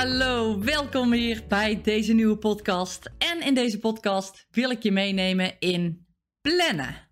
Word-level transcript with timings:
Hallo, 0.00 0.60
welkom 0.60 1.12
hier 1.12 1.42
bij 1.48 1.80
deze 1.82 2.12
nieuwe 2.12 2.36
podcast. 2.36 3.10
En 3.18 3.40
in 3.40 3.54
deze 3.54 3.78
podcast 3.78 4.46
wil 4.50 4.70
ik 4.70 4.82
je 4.82 4.92
meenemen 4.92 5.58
in 5.58 6.06
plannen. 6.40 7.08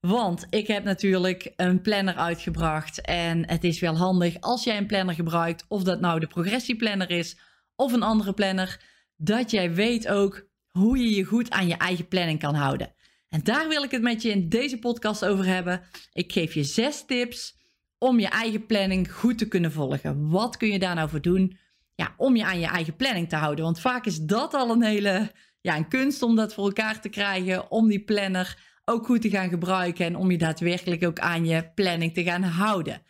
Want 0.00 0.46
ik 0.50 0.66
heb 0.66 0.84
natuurlijk 0.84 1.52
een 1.56 1.80
planner 1.80 2.14
uitgebracht. 2.14 3.00
En 3.00 3.48
het 3.48 3.64
is 3.64 3.80
wel 3.80 3.96
handig 3.96 4.40
als 4.40 4.64
jij 4.64 4.76
een 4.76 4.86
planner 4.86 5.14
gebruikt, 5.14 5.64
of 5.68 5.82
dat 5.82 6.00
nou 6.00 6.20
de 6.20 6.26
progressieplanner 6.26 7.10
is 7.10 7.36
of 7.76 7.92
een 7.92 8.02
andere 8.02 8.32
planner, 8.32 8.80
dat 9.16 9.50
jij 9.50 9.74
weet 9.74 10.08
ook 10.08 10.46
hoe 10.70 10.98
je 10.98 11.16
je 11.16 11.24
goed 11.24 11.50
aan 11.50 11.68
je 11.68 11.76
eigen 11.76 12.08
planning 12.08 12.38
kan 12.38 12.54
houden. 12.54 12.94
En 13.28 13.40
daar 13.42 13.68
wil 13.68 13.82
ik 13.82 13.90
het 13.90 14.02
met 14.02 14.22
je 14.22 14.30
in 14.30 14.48
deze 14.48 14.78
podcast 14.78 15.24
over 15.24 15.46
hebben. 15.46 15.82
Ik 16.12 16.32
geef 16.32 16.54
je 16.54 16.64
zes 16.64 17.04
tips 17.06 17.56
om 17.98 18.20
je 18.20 18.28
eigen 18.28 18.66
planning 18.66 19.12
goed 19.12 19.38
te 19.38 19.48
kunnen 19.48 19.72
volgen. 19.72 20.28
Wat 20.28 20.56
kun 20.56 20.68
je 20.68 20.78
daar 20.78 20.94
nou 20.94 21.08
voor 21.08 21.20
doen? 21.20 21.58
Ja, 22.00 22.14
om 22.16 22.36
je 22.36 22.44
aan 22.44 22.60
je 22.60 22.66
eigen 22.66 22.96
planning 22.96 23.28
te 23.28 23.36
houden. 23.36 23.64
Want 23.64 23.80
vaak 23.80 24.06
is 24.06 24.20
dat 24.20 24.54
al 24.54 24.70
een 24.70 24.82
hele 24.82 25.32
ja, 25.60 25.76
een 25.76 25.88
kunst 25.88 26.22
om 26.22 26.36
dat 26.36 26.54
voor 26.54 26.64
elkaar 26.64 27.00
te 27.00 27.08
krijgen. 27.08 27.70
Om 27.70 27.88
die 27.88 28.04
planner 28.04 28.58
ook 28.84 29.06
goed 29.06 29.22
te 29.22 29.30
gaan 29.30 29.48
gebruiken. 29.48 30.06
En 30.06 30.16
om 30.16 30.30
je 30.30 30.38
daadwerkelijk 30.38 31.04
ook 31.04 31.18
aan 31.18 31.46
je 31.46 31.70
planning 31.74 32.14
te 32.14 32.22
gaan 32.22 32.42
houden. 32.42 33.02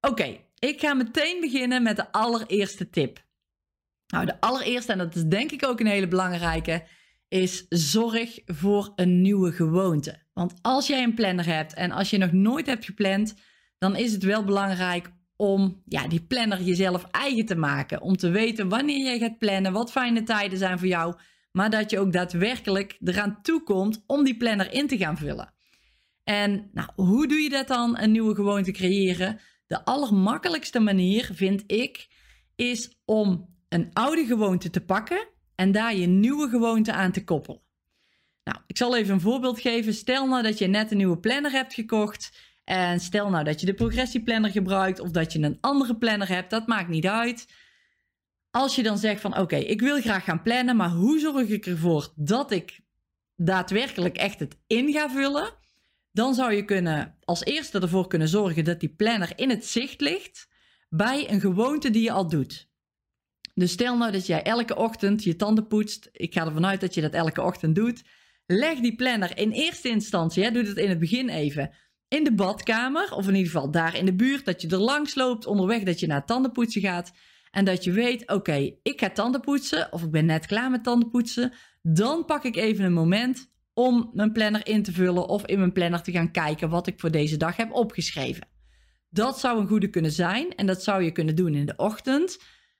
Oké, 0.00 0.38
ik 0.58 0.80
ga 0.80 0.94
meteen 0.94 1.40
beginnen 1.40 1.82
met 1.82 1.96
de 1.96 2.12
allereerste 2.12 2.90
tip. 2.90 3.24
Nou, 4.06 4.26
de 4.26 4.40
allereerste, 4.40 4.92
en 4.92 4.98
dat 4.98 5.14
is 5.14 5.24
denk 5.24 5.50
ik 5.50 5.64
ook 5.64 5.80
een 5.80 5.86
hele 5.86 6.08
belangrijke, 6.08 6.86
is 7.28 7.66
zorg 7.68 8.38
voor 8.44 8.92
een 8.96 9.22
nieuwe 9.22 9.52
gewoonte. 9.52 10.22
Want 10.32 10.54
als 10.62 10.86
jij 10.86 11.02
een 11.02 11.14
planner 11.14 11.46
hebt 11.46 11.74
en 11.74 11.90
als 11.90 12.10
je 12.10 12.18
nog 12.18 12.32
nooit 12.32 12.66
hebt 12.66 12.84
gepland, 12.84 13.34
dan 13.78 13.96
is 13.96 14.12
het 14.12 14.22
wel 14.22 14.44
belangrijk 14.44 15.10
om 15.40 15.82
ja, 15.84 16.08
die 16.08 16.20
planner 16.20 16.62
jezelf 16.62 17.04
eigen 17.04 17.46
te 17.46 17.54
maken. 17.54 18.00
Om 18.00 18.16
te 18.16 18.30
weten 18.30 18.68
wanneer 18.68 19.04
jij 19.04 19.18
gaat 19.18 19.38
plannen, 19.38 19.72
wat 19.72 19.90
fijne 19.90 20.22
tijden 20.22 20.58
zijn 20.58 20.78
voor 20.78 20.88
jou. 20.88 21.14
Maar 21.52 21.70
dat 21.70 21.90
je 21.90 21.98
ook 21.98 22.12
daadwerkelijk 22.12 22.96
eraan 23.04 23.42
toekomt 23.42 24.02
om 24.06 24.24
die 24.24 24.36
planner 24.36 24.72
in 24.72 24.86
te 24.86 24.98
gaan 24.98 25.16
vullen. 25.16 25.52
En 26.24 26.70
nou, 26.72 26.88
hoe 26.94 27.28
doe 27.28 27.38
je 27.38 27.48
dat 27.48 27.68
dan, 27.68 27.98
een 27.98 28.10
nieuwe 28.10 28.34
gewoonte 28.34 28.70
creëren? 28.70 29.40
De 29.66 29.84
allermakkelijkste 29.84 30.80
manier, 30.80 31.30
vind 31.32 31.62
ik, 31.66 32.08
is 32.56 33.00
om 33.04 33.54
een 33.68 33.90
oude 33.92 34.26
gewoonte 34.26 34.70
te 34.70 34.80
pakken 34.80 35.28
en 35.54 35.72
daar 35.72 35.96
je 35.96 36.06
nieuwe 36.06 36.48
gewoonte 36.48 36.92
aan 36.92 37.12
te 37.12 37.24
koppelen. 37.24 37.62
Nou, 38.44 38.58
ik 38.66 38.76
zal 38.76 38.96
even 38.96 39.14
een 39.14 39.20
voorbeeld 39.20 39.60
geven. 39.60 39.94
Stel 39.94 40.26
nou 40.26 40.42
dat 40.42 40.58
je 40.58 40.66
net 40.66 40.90
een 40.90 40.96
nieuwe 40.96 41.18
planner 41.18 41.50
hebt 41.50 41.74
gekocht 41.74 42.49
en 42.70 43.00
stel 43.00 43.30
nou 43.30 43.44
dat 43.44 43.60
je 43.60 43.66
de 43.66 43.74
progressieplanner 43.74 44.50
gebruikt 44.50 45.00
of 45.00 45.10
dat 45.10 45.32
je 45.32 45.38
een 45.38 45.58
andere 45.60 45.96
planner 45.96 46.28
hebt, 46.28 46.50
dat 46.50 46.66
maakt 46.66 46.88
niet 46.88 47.06
uit. 47.06 47.46
Als 48.50 48.74
je 48.74 48.82
dan 48.82 48.98
zegt 48.98 49.20
van 49.20 49.38
oké, 49.38 49.56
ik 49.56 49.80
wil 49.80 50.00
graag 50.00 50.24
gaan 50.24 50.42
plannen, 50.42 50.76
maar 50.76 50.90
hoe 50.90 51.18
zorg 51.18 51.48
ik 51.48 51.66
ervoor 51.66 52.12
dat 52.16 52.50
ik 52.50 52.80
daadwerkelijk 53.36 54.16
echt 54.16 54.38
het 54.38 54.58
in 54.66 54.92
ga 54.92 55.10
vullen? 55.10 55.52
Dan 56.12 56.34
zou 56.34 56.52
je 56.52 56.64
kunnen 56.64 57.16
als 57.24 57.44
eerste 57.44 57.80
ervoor 57.80 58.06
kunnen 58.06 58.28
zorgen 58.28 58.64
dat 58.64 58.80
die 58.80 58.94
planner 58.94 59.32
in 59.36 59.50
het 59.50 59.66
zicht 59.66 60.00
ligt 60.00 60.48
bij 60.88 61.30
een 61.30 61.40
gewoonte 61.40 61.90
die 61.90 62.02
je 62.02 62.12
al 62.12 62.28
doet. 62.28 62.68
Dus 63.54 63.72
stel 63.72 63.96
nou 63.96 64.12
dat 64.12 64.26
jij 64.26 64.42
elke 64.42 64.76
ochtend 64.76 65.24
je 65.24 65.36
tanden 65.36 65.66
poetst. 65.66 66.08
Ik 66.12 66.32
ga 66.32 66.46
ervan 66.46 66.66
uit 66.66 66.80
dat 66.80 66.94
je 66.94 67.00
dat 67.00 67.12
elke 67.12 67.42
ochtend 67.42 67.74
doet. 67.74 68.02
Leg 68.46 68.78
die 68.78 68.94
planner 68.94 69.38
in 69.38 69.50
eerste 69.50 69.88
instantie, 69.88 70.44
hè, 70.44 70.50
doe 70.50 70.64
het 70.64 70.76
in 70.76 70.88
het 70.88 70.98
begin 70.98 71.28
even, 71.28 71.70
in 72.10 72.24
de 72.24 72.34
badkamer, 72.34 73.14
of 73.14 73.28
in 73.28 73.34
ieder 73.34 73.50
geval 73.50 73.70
daar 73.70 73.96
in 73.96 74.04
de 74.04 74.14
buurt, 74.14 74.44
dat 74.44 74.62
je 74.62 74.68
er 74.68 74.78
langs 74.78 75.14
loopt 75.14 75.46
onderweg 75.46 75.82
dat 75.82 76.00
je 76.00 76.06
naar 76.06 76.26
tandenpoetsen 76.26 76.80
gaat. 76.80 77.12
En 77.50 77.64
dat 77.64 77.84
je 77.84 77.92
weet, 77.92 78.30
oké, 78.30 78.76
ik 78.82 79.00
ga 79.00 79.10
tandenpoetsen 79.10 79.92
of 79.92 80.02
ik 80.02 80.10
ben 80.10 80.26
net 80.26 80.46
klaar 80.46 80.70
met 80.70 80.84
tandenpoetsen. 80.84 81.52
Dan 81.82 82.24
pak 82.24 82.44
ik 82.44 82.56
even 82.56 82.84
een 82.84 82.92
moment 82.92 83.50
om 83.74 84.10
mijn 84.12 84.32
planner 84.32 84.66
in 84.66 84.82
te 84.82 84.92
vullen 84.92 85.28
of 85.28 85.46
in 85.46 85.58
mijn 85.58 85.72
planner 85.72 86.02
te 86.02 86.12
gaan 86.12 86.30
kijken 86.30 86.68
wat 86.68 86.86
ik 86.86 87.00
voor 87.00 87.10
deze 87.10 87.36
dag 87.36 87.56
heb 87.56 87.72
opgeschreven. 87.72 88.48
Dat 89.08 89.40
zou 89.40 89.60
een 89.60 89.68
goede 89.68 89.90
kunnen 89.90 90.12
zijn 90.12 90.54
en 90.54 90.66
dat 90.66 90.82
zou 90.82 91.02
je 91.02 91.10
kunnen 91.10 91.36
doen 91.36 91.54
in 91.54 91.66
de 91.66 91.76
ochtend, 91.76 92.38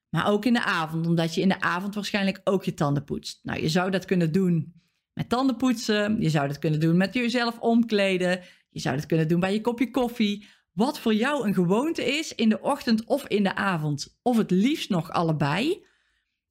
maar 0.09 0.29
ook 0.29 0.45
in 0.45 0.53
de 0.53 0.65
avond, 0.65 1.07
omdat 1.07 1.35
je 1.35 1.41
in 1.41 1.49
de 1.49 1.61
avond 1.61 1.95
waarschijnlijk 1.95 2.41
ook 2.45 2.65
je 2.65 2.75
tanden 2.75 3.05
poetst. 3.05 3.41
Nou, 3.43 3.61
je 3.61 3.69
zou 3.69 3.91
dat 3.91 4.05
kunnen 4.05 4.33
doen 4.33 4.75
met 5.13 5.29
tandenpoetsen, 5.29 6.21
je 6.21 6.31
zou 6.31 6.49
dat 6.49 6.59
kunnen 6.59 6.81
doen 6.81 6.97
met 6.97 7.15
jezelf 7.15 7.59
omkleden, 7.59 8.41
je 8.71 8.81
zou 8.81 8.97
het 8.97 9.07
kunnen 9.07 9.29
doen 9.29 9.41
bij 9.41 9.53
je 9.53 9.61
kopje 9.61 9.91
koffie. 9.91 10.47
Wat 10.73 10.99
voor 10.99 11.15
jou 11.15 11.47
een 11.47 11.55
gewoonte 11.55 12.19
is 12.19 12.35
in 12.35 12.49
de 12.49 12.61
ochtend 12.61 13.05
of 13.05 13.27
in 13.27 13.43
de 13.43 13.55
avond. 13.55 14.19
Of 14.23 14.37
het 14.37 14.51
liefst 14.51 14.91
nog 14.91 15.11
allebei. 15.11 15.85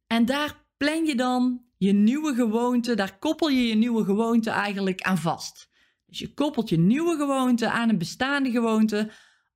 En 0.08 0.26
daar 0.26 0.66
plan 0.78 1.06
je 1.06 1.16
dan 1.16 1.62
je 1.78 1.94
nieuwe 1.94 2.34
gewoonte, 2.34 2.96
daar 2.96 3.20
koppel 3.20 3.50
je 3.50 3.68
je 3.68 3.76
nieuwe 3.76 4.04
gewoonte 4.04 4.50
eigenlijk 4.50 5.02
aan 5.02 5.18
vast. 5.18 5.70
Dus 6.06 6.20
je 6.20 6.34
koppelt 6.34 6.70
je 6.70 6.80
nieuwe 6.80 7.16
gewoonte 7.16 7.70
aan 7.70 7.90
een 7.90 7.98
bestaande 7.98 8.52
gewoonte 8.52 9.12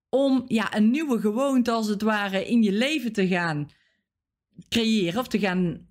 om 0.09 0.44
ja, 0.47 0.75
een 0.75 0.91
nieuwe 0.91 1.19
gewoonte 1.19 1.72
als 1.72 1.88
het 1.88 2.02
ware 2.02 2.47
in 2.47 2.63
je 2.63 2.72
leven 2.72 3.13
te 3.13 3.28
gaan 3.28 3.69
creëren 4.69 5.19
of 5.19 5.28
te 5.28 5.40
gaan 5.40 5.88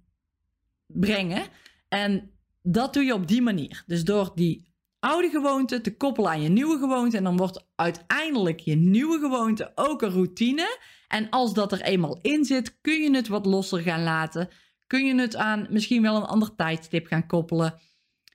brengen. 0.86 1.42
En 1.88 2.30
dat 2.62 2.94
doe 2.94 3.04
je 3.04 3.14
op 3.14 3.28
die 3.28 3.42
manier. 3.42 3.84
Dus 3.86 4.04
door 4.04 4.32
die 4.34 4.71
oude 5.02 5.30
gewoonte 5.30 5.80
te 5.80 5.96
koppelen 5.96 6.30
aan 6.30 6.42
je 6.42 6.48
nieuwe 6.48 6.78
gewoonte. 6.78 7.16
En 7.16 7.24
dan 7.24 7.36
wordt 7.36 7.66
uiteindelijk 7.74 8.60
je 8.60 8.74
nieuwe 8.74 9.18
gewoonte 9.18 9.72
ook 9.74 10.02
een 10.02 10.10
routine. 10.10 10.78
En 11.08 11.30
als 11.30 11.54
dat 11.54 11.72
er 11.72 11.82
eenmaal 11.82 12.18
in 12.20 12.44
zit, 12.44 12.80
kun 12.80 13.02
je 13.02 13.14
het 13.16 13.28
wat 13.28 13.46
losser 13.46 13.80
gaan 13.80 14.02
laten. 14.02 14.48
Kun 14.86 15.04
je 15.04 15.14
het 15.14 15.36
aan 15.36 15.66
misschien 15.70 16.02
wel 16.02 16.16
een 16.16 16.22
ander 16.22 16.54
tijdstip 16.56 17.06
gaan 17.06 17.26
koppelen. 17.26 17.74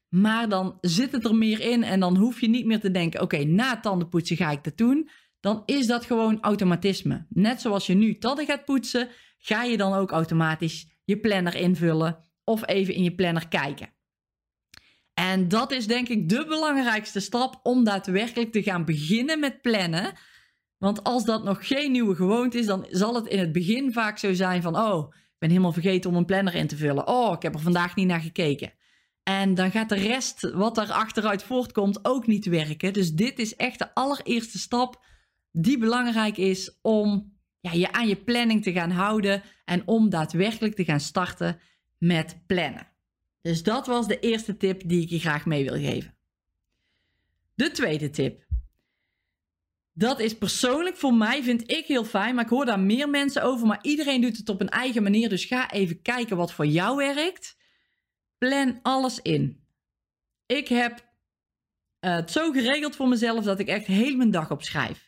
Maar 0.09 0.50
dan 0.50 0.78
zit 0.81 1.11
het 1.11 1.25
er 1.25 1.35
meer 1.35 1.59
in 1.59 1.83
en 1.83 2.00
dan 2.00 2.17
hoef 2.17 2.41
je 2.41 2.50
niet 2.50 2.66
meer 2.66 2.79
te 2.79 2.91
denken: 2.91 3.22
oké, 3.22 3.44
na 3.44 3.79
tandenpoetsen 3.79 4.38
ga 4.38 4.51
ik 4.51 4.63
dat 4.63 4.78
doen. 4.78 5.09
Dan 5.39 5.63
is 5.66 5.88
dat 5.88 6.05
gewoon 6.05 6.41
automatisme. 6.41 7.25
Net 7.29 7.61
zoals 7.61 7.85
je 7.85 7.94
nu 7.94 8.17
tanden 8.17 8.45
gaat 8.45 8.66
poetsen, 8.66 9.09
ga 9.38 9.63
je 9.63 9.78
dan 9.78 9.94
ook 9.94 10.11
automatisch 10.11 10.88
je 11.03 11.19
planner 11.19 11.55
invullen 11.55 12.17
of 12.44 12.67
even 12.67 12.94
in 12.94 13.03
je 13.03 13.16
planner 13.16 13.47
kijken. 13.47 13.95
En 15.19 15.47
dat 15.47 15.72
is 15.72 15.88
denk 15.88 16.07
ik 16.07 16.29
de 16.29 16.45
belangrijkste 16.47 17.19
stap 17.19 17.59
om 17.63 17.83
daadwerkelijk 17.83 18.51
te 18.51 18.63
gaan 18.63 18.85
beginnen 18.85 19.39
met 19.39 19.61
plannen. 19.61 20.13
Want 20.78 21.03
als 21.03 21.25
dat 21.25 21.44
nog 21.44 21.67
geen 21.67 21.91
nieuwe 21.91 22.16
gewoonte 22.16 22.57
is, 22.57 22.66
dan 22.66 22.85
zal 22.89 23.16
het 23.16 23.28
in 23.28 23.39
het 23.39 23.51
begin 23.51 23.94
vaak 23.94 24.17
zo 24.17 24.33
zijn 24.33 24.61
van, 24.61 24.78
oh, 24.78 25.13
ik 25.13 25.35
ben 25.38 25.50
helemaal 25.50 25.72
vergeten 25.72 26.09
om 26.09 26.16
een 26.16 26.25
planner 26.25 26.55
in 26.55 26.67
te 26.67 26.78
vullen. 26.78 27.07
Oh, 27.07 27.33
ik 27.33 27.41
heb 27.41 27.53
er 27.53 27.59
vandaag 27.59 27.95
niet 27.95 28.07
naar 28.07 28.19
gekeken. 28.19 28.73
En 29.23 29.53
dan 29.53 29.72
gaat 29.72 29.89
de 29.89 29.95
rest 29.95 30.51
wat 30.51 30.78
er 30.78 30.91
achteruit 30.91 31.44
voortkomt 31.44 32.05
ook 32.05 32.28
niet 32.28 32.45
werken. 32.45 32.94
Dus 32.94 33.13
dit 33.13 33.39
is 33.39 33.55
echt 33.55 33.79
de 33.79 33.94
allereerste 33.94 34.59
stap 34.59 35.03
die 35.51 35.78
belangrijk 35.78 36.38
is 36.38 36.79
om 36.81 37.34
ja, 37.59 37.72
je 37.72 37.91
aan 37.91 38.07
je 38.07 38.16
planning 38.16 38.63
te 38.63 38.72
gaan 38.72 38.91
houden 38.91 39.44
en 39.66 39.81
om 39.85 40.09
daadwerkelijk 40.09 40.75
te 40.75 40.85
gaan 40.85 40.99
starten 40.99 41.59
met 41.97 42.44
plannen. 42.47 42.95
Dus 43.42 43.64
dat 43.64 43.88
was 43.88 44.08
de 44.08 44.20
eerste 44.20 44.58
tip 44.58 44.82
die 44.85 45.02
ik 45.02 45.09
je 45.09 45.20
graag 45.20 45.46
mee 45.46 45.64
wil 45.64 45.79
geven. 45.79 46.17
De 47.56 47.72
tweede 47.72 48.09
tip. 48.09 48.46
Dat 49.94 50.20
is 50.20 50.38
persoonlijk 50.38 50.97
voor 50.97 51.14
mij, 51.14 51.44
vind 51.44 51.72
ik 51.72 51.85
heel 51.85 52.03
fijn, 52.03 52.35
maar 52.35 52.44
ik 52.44 52.50
hoor 52.50 52.66
daar 52.66 52.79
meer 52.79 53.09
mensen 53.09 53.44
over. 53.44 53.67
Maar 53.67 53.79
iedereen 53.82 54.22
doet 54.22 54.38
het 54.38 54.50
op 54.50 54.61
een 54.61 54.70
eigen 54.70 55.03
manier. 55.03 55.29
Dus 55.29 55.46
ga 55.46 55.72
even 55.72 56.02
kijken 56.02 56.38
wat 56.38 56.53
voor 56.53 56.66
jou 56.66 56.97
werkt. 56.97 57.58
Plan 58.38 58.79
alles 58.82 59.22
in. 59.22 59.66
Ik 60.46 60.67
heb 60.67 61.08
het 62.00 62.32
zo 62.32 62.52
geregeld 62.52 62.96
voor 62.96 63.08
mezelf 63.08 63.44
dat 63.44 63.59
ik 63.59 63.67
echt 63.67 63.85
heel 63.85 64.16
mijn 64.16 64.32
dag 64.32 64.52
opschrijf. 64.52 65.07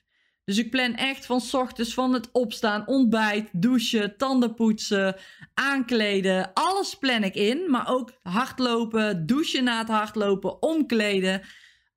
Dus 0.50 0.58
ik 0.58 0.70
plan 0.70 0.96
echt 0.96 1.26
van 1.26 1.42
ochtends 1.52 1.94
van 1.94 2.14
het 2.14 2.32
opstaan, 2.32 2.88
ontbijt, 2.88 3.50
douchen, 3.52 4.18
tanden 4.18 4.54
poetsen, 4.54 5.16
aankleden. 5.54 6.54
Alles 6.54 6.96
plan 6.96 7.24
ik 7.24 7.36
in, 7.36 7.70
maar 7.70 7.90
ook 7.90 8.14
hardlopen, 8.22 9.26
douchen 9.26 9.64
na 9.64 9.78
het 9.78 9.88
hardlopen, 9.88 10.62
omkleden. 10.62 11.42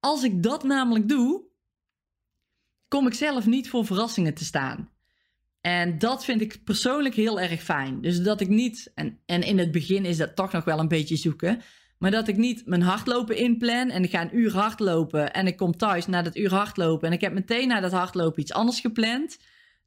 Als 0.01 0.23
ik 0.23 0.43
dat 0.43 0.63
namelijk 0.65 1.09
doe, 1.09 1.45
kom 2.89 3.07
ik 3.07 3.15
zelf 3.15 3.47
niet 3.47 3.69
voor 3.69 3.87
verrassingen 3.87 4.35
te 4.35 4.45
staan. 4.45 4.91
En 5.61 5.99
dat 5.99 6.25
vind 6.25 6.41
ik 6.41 6.65
persoonlijk 6.65 7.15
heel 7.15 7.41
erg 7.41 7.63
fijn. 7.63 8.01
Dus 8.01 8.23
dat 8.23 8.41
ik 8.41 8.49
niet, 8.49 8.91
en, 8.95 9.21
en 9.27 9.43
in 9.43 9.59
het 9.59 9.71
begin 9.71 10.05
is 10.05 10.17
dat 10.17 10.37
toch 10.37 10.53
nog 10.53 10.65
wel 10.65 10.79
een 10.79 10.89
beetje 10.89 11.17
zoeken. 11.17 11.63
Maar 12.03 12.11
dat 12.11 12.29
ik 12.29 12.37
niet 12.37 12.67
mijn 12.67 12.83
hardlopen 12.83 13.37
inplan 13.37 13.91
en 13.91 14.03
ik 14.03 14.11
ga 14.11 14.21
een 14.21 14.37
uur 14.37 14.53
hardlopen 14.53 15.33
en 15.33 15.47
ik 15.47 15.57
kom 15.57 15.77
thuis 15.77 16.07
na 16.07 16.23
dat 16.23 16.37
uur 16.37 16.55
hardlopen 16.55 17.09
en 17.09 17.15
ik 17.15 17.21
heb 17.21 17.33
meteen 17.33 17.69
na 17.69 17.81
dat 17.81 17.93
hardlopen 17.93 18.41
iets 18.41 18.53
anders 18.53 18.81
gepland. 18.81 19.39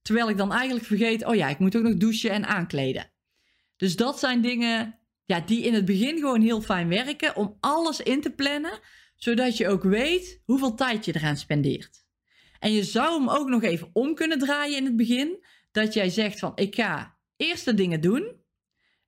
Terwijl 0.02 0.30
ik 0.30 0.38
dan 0.38 0.54
eigenlijk 0.54 0.86
vergeet, 0.86 1.26
oh 1.26 1.36
ja, 1.36 1.50
ik 1.50 1.60
moet 1.60 1.76
ook 1.76 1.84
nog 1.84 1.98
douchen 1.98 2.30
en 2.30 2.46
aankleden. 2.46 3.12
Dus 3.76 3.96
dat 3.96 4.20
zijn 4.20 4.42
dingen 4.42 5.00
ja, 5.26 5.40
die 5.40 5.64
in 5.64 5.74
het 5.74 5.86
begin 5.86 6.18
gewoon 6.18 6.42
heel 6.42 6.62
fijn 6.62 6.88
werken 6.88 7.36
om 7.36 7.58
alles 7.60 8.02
in 8.02 8.22
te 8.22 8.32
plannen, 8.32 8.80
zodat 9.16 9.58
je 9.58 9.68
ook 9.68 9.84
weet 9.84 10.42
hoeveel 10.46 10.76
tijd 10.76 11.06
je 11.06 11.16
eraan 11.16 11.38
spendeert. 11.38 12.06
En 12.60 12.72
je 12.72 12.84
zou 12.84 13.20
hem 13.20 13.30
ook 13.30 13.50
nog 13.50 13.64
even 13.64 13.90
om 13.94 14.16
kunnen 14.16 14.40
draaien 14.40 14.78
in 14.78 14.86
het 14.86 14.96
begin, 14.96 15.46
dat 15.72 15.94
jij 15.94 16.10
zegt 16.10 16.40
van 16.40 16.52
ik 16.56 16.76
ga 16.76 17.18
eerst 17.38 17.66
de 17.66 17.74
dingen 17.74 18.02
doen, 18.02 18.44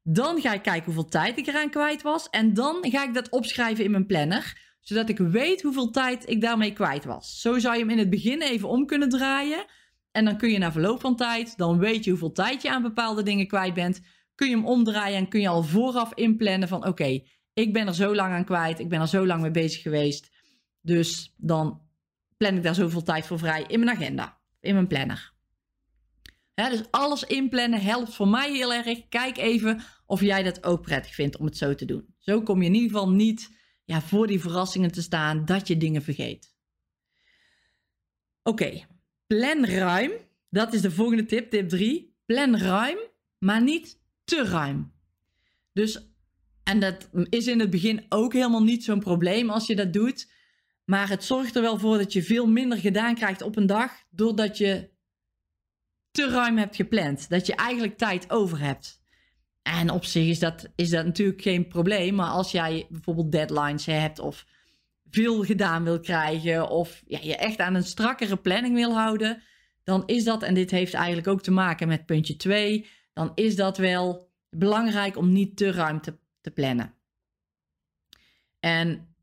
dan 0.09 0.42
ga 0.42 0.54
ik 0.54 0.62
kijken 0.62 0.86
hoeveel 0.86 1.09
tijd 1.09 1.38
ik 1.38 1.48
eraan 1.48 1.69
kwijt 1.69 2.01
was 2.01 2.30
en 2.30 2.54
dan 2.54 2.77
ga 2.81 3.04
ik 3.04 3.13
dat 3.13 3.30
opschrijven 3.30 3.83
in 3.83 3.92
mijn 3.92 4.06
planner, 4.06 4.57
zodat 4.81 5.09
ik 5.09 5.18
weet 5.18 5.62
hoeveel 5.62 5.89
tijd 5.89 6.30
ik 6.30 6.42
daarmee 6.42 6.74
kwijt 6.74 7.06
was. 7.06 7.42
Zo 7.42 7.59
zou 7.59 7.74
je 7.74 7.80
hem 7.80 7.89
in 7.89 7.98
het 7.98 8.09
begin 8.09 8.42
even 8.42 8.69
om 8.69 8.86
kunnen 8.86 9.09
draaien. 9.09 9.65
En 10.12 10.25
dan 10.25 10.38
kun 10.38 10.50
je 10.50 10.57
na 10.57 10.71
verloop 10.71 11.01
van 11.01 11.15
tijd, 11.15 11.57
dan 11.57 11.80
weet 11.80 12.04
je 12.04 12.09
hoeveel 12.09 12.31
tijd 12.31 12.62
je 12.62 12.69
aan 12.69 12.81
bepaalde 12.81 13.24
dingen 13.24 13.48
kwijt 13.48 13.74
bent 13.74 14.01
kun 14.38 14.50
je 14.50 14.56
hem 14.56 14.65
omdraaien 14.65 15.18
en 15.18 15.27
kun 15.27 15.42
je 15.42 15.48
al 15.48 15.63
vooraf 15.63 16.13
inplannen 16.13 16.68
van 16.68 16.86
oké, 16.86 17.24
ik 17.54 17.74
ben 17.74 17.88
er 17.88 17.95
zo 17.95 18.15
lang 18.15 18.33
aan 18.33 18.45
kwijt, 18.45 18.80
ik 18.80 18.89
ben 18.89 19.01
er 19.01 19.07
zo 19.07 19.25
lang 19.25 19.42
mee 19.42 19.51
bezig 19.51 19.81
geweest. 19.81 20.31
Dus 20.81 21.33
dan 21.38 21.81
plan 22.38 22.56
ik 22.56 22.63
daar 22.63 22.75
zoveel 22.75 23.04
tijd 23.04 23.25
voor 23.25 23.39
vrij 23.39 23.63
in 23.68 23.80
mijn 23.80 23.98
agenda, 23.98 24.39
in 24.59 24.74
mijn 24.74 24.88
planner. 24.88 25.36
Dus 26.65 26.92
alles 26.92 27.24
inplannen 27.24 27.81
helpt 27.81 28.13
voor 28.13 28.27
mij 28.27 28.51
heel 28.51 28.74
erg. 28.74 29.07
Kijk 29.09 29.38
even 29.38 29.81
of 30.06 30.21
jij 30.21 30.44
dat 30.44 30.63
ook 30.63 30.81
prettig 30.81 31.13
vindt 31.13 31.38
om 31.38 31.45
het 31.45 31.57
zo 31.57 31.75
te 31.75 31.86
doen. 31.86 32.15
Zo 32.18 32.42
kom 32.42 32.62
je 32.62 32.68
in 32.68 32.74
ieder 32.74 32.89
geval 32.89 33.09
niet 33.09 33.50
ja, 33.83 34.01
voor 34.01 34.27
die 34.27 34.42
verrassingen 34.42 34.92
te 34.92 35.01
staan 35.01 35.45
dat 35.45 35.68
je 35.68 35.77
dingen 35.77 36.01
vergeet. 36.01 36.56
Oké, 38.44 38.86
plan 39.27 39.65
ruim. 39.65 40.12
Dat 40.50 40.74
is 40.74 40.81
de 40.81 40.92
volgende 40.92 41.25
tip, 41.25 41.50
tip 41.50 41.69
3. 41.69 42.15
Plan 42.25 42.57
ruim, 42.57 42.98
maar 43.38 43.63
niet 43.63 44.00
te 44.24 44.44
ruim. 44.44 44.92
Dus, 45.74 46.09
en 46.63 46.80
dat 46.80 47.09
is 47.30 47.48
in 47.48 47.59
het 47.59 47.69
begin 47.69 48.06
ook 48.09 48.33
helemaal 48.33 48.63
niet 48.63 48.83
zo'n 48.83 49.00
probleem 49.00 49.50
als 49.50 49.68
je 49.68 49.75
dat 49.75 49.94
doet. 49.94 50.31
Maar 50.86 51.09
het 51.09 51.24
zorgt 51.24 51.56
er 51.56 51.62
wel 51.62 51.80
voor 51.80 51.98
dat 51.98 52.13
je 52.13 52.24
veel 52.24 52.48
minder 52.48 52.77
gedaan 52.77 53.15
krijgt 53.15 53.42
op 53.42 53.56
een 53.56 53.65
dag, 53.65 53.92
doordat 54.09 54.57
je 54.57 54.89
te 56.12 56.30
ruim 56.30 56.57
hebt 56.57 56.75
gepland. 56.75 57.30
Dat 57.30 57.45
je 57.45 57.56
eigenlijk 57.56 57.98
tijd 57.98 58.31
over 58.31 58.59
hebt. 58.59 59.01
En 59.62 59.89
op 59.89 60.06
zich 60.06 60.27
is 60.27 60.39
dat, 60.39 60.68
is 60.75 60.89
dat 60.89 61.06
natuurlijk 61.06 61.42
geen 61.42 61.68
probleem. 61.68 62.15
Maar 62.15 62.30
als 62.30 62.51
jij 62.51 62.88
bijvoorbeeld 62.89 63.31
deadlines 63.31 63.86
hebt 63.86 64.19
of 64.19 64.45
veel 65.09 65.44
gedaan 65.44 65.83
wil 65.83 66.00
krijgen 66.00 66.69
of 66.69 67.04
ja, 67.06 67.19
je 67.21 67.36
echt 67.36 67.59
aan 67.59 67.75
een 67.75 67.83
strakkere 67.83 68.38
planning 68.38 68.75
wil 68.75 68.94
houden, 68.94 69.44
dan 69.83 70.04
is 70.06 70.24
dat, 70.24 70.44
en 70.44 70.54
dit 70.54 70.71
heeft 70.71 70.94
eigenlijk 70.94 71.27
ook 71.27 71.42
te 71.42 71.51
maken 71.51 71.88
met 71.88 72.06
puntje 72.06 72.36
2, 72.36 72.88
dan 73.13 73.31
is 73.36 73.56
dat 73.56 73.77
wel 73.77 74.31
belangrijk 74.50 75.18
om 75.18 75.31
niet 75.31 75.57
te 75.57 75.71
ruim 75.71 76.01
te, 76.01 76.18
te 76.42 76.51
plannen. 76.51 76.94
En 78.59 79.15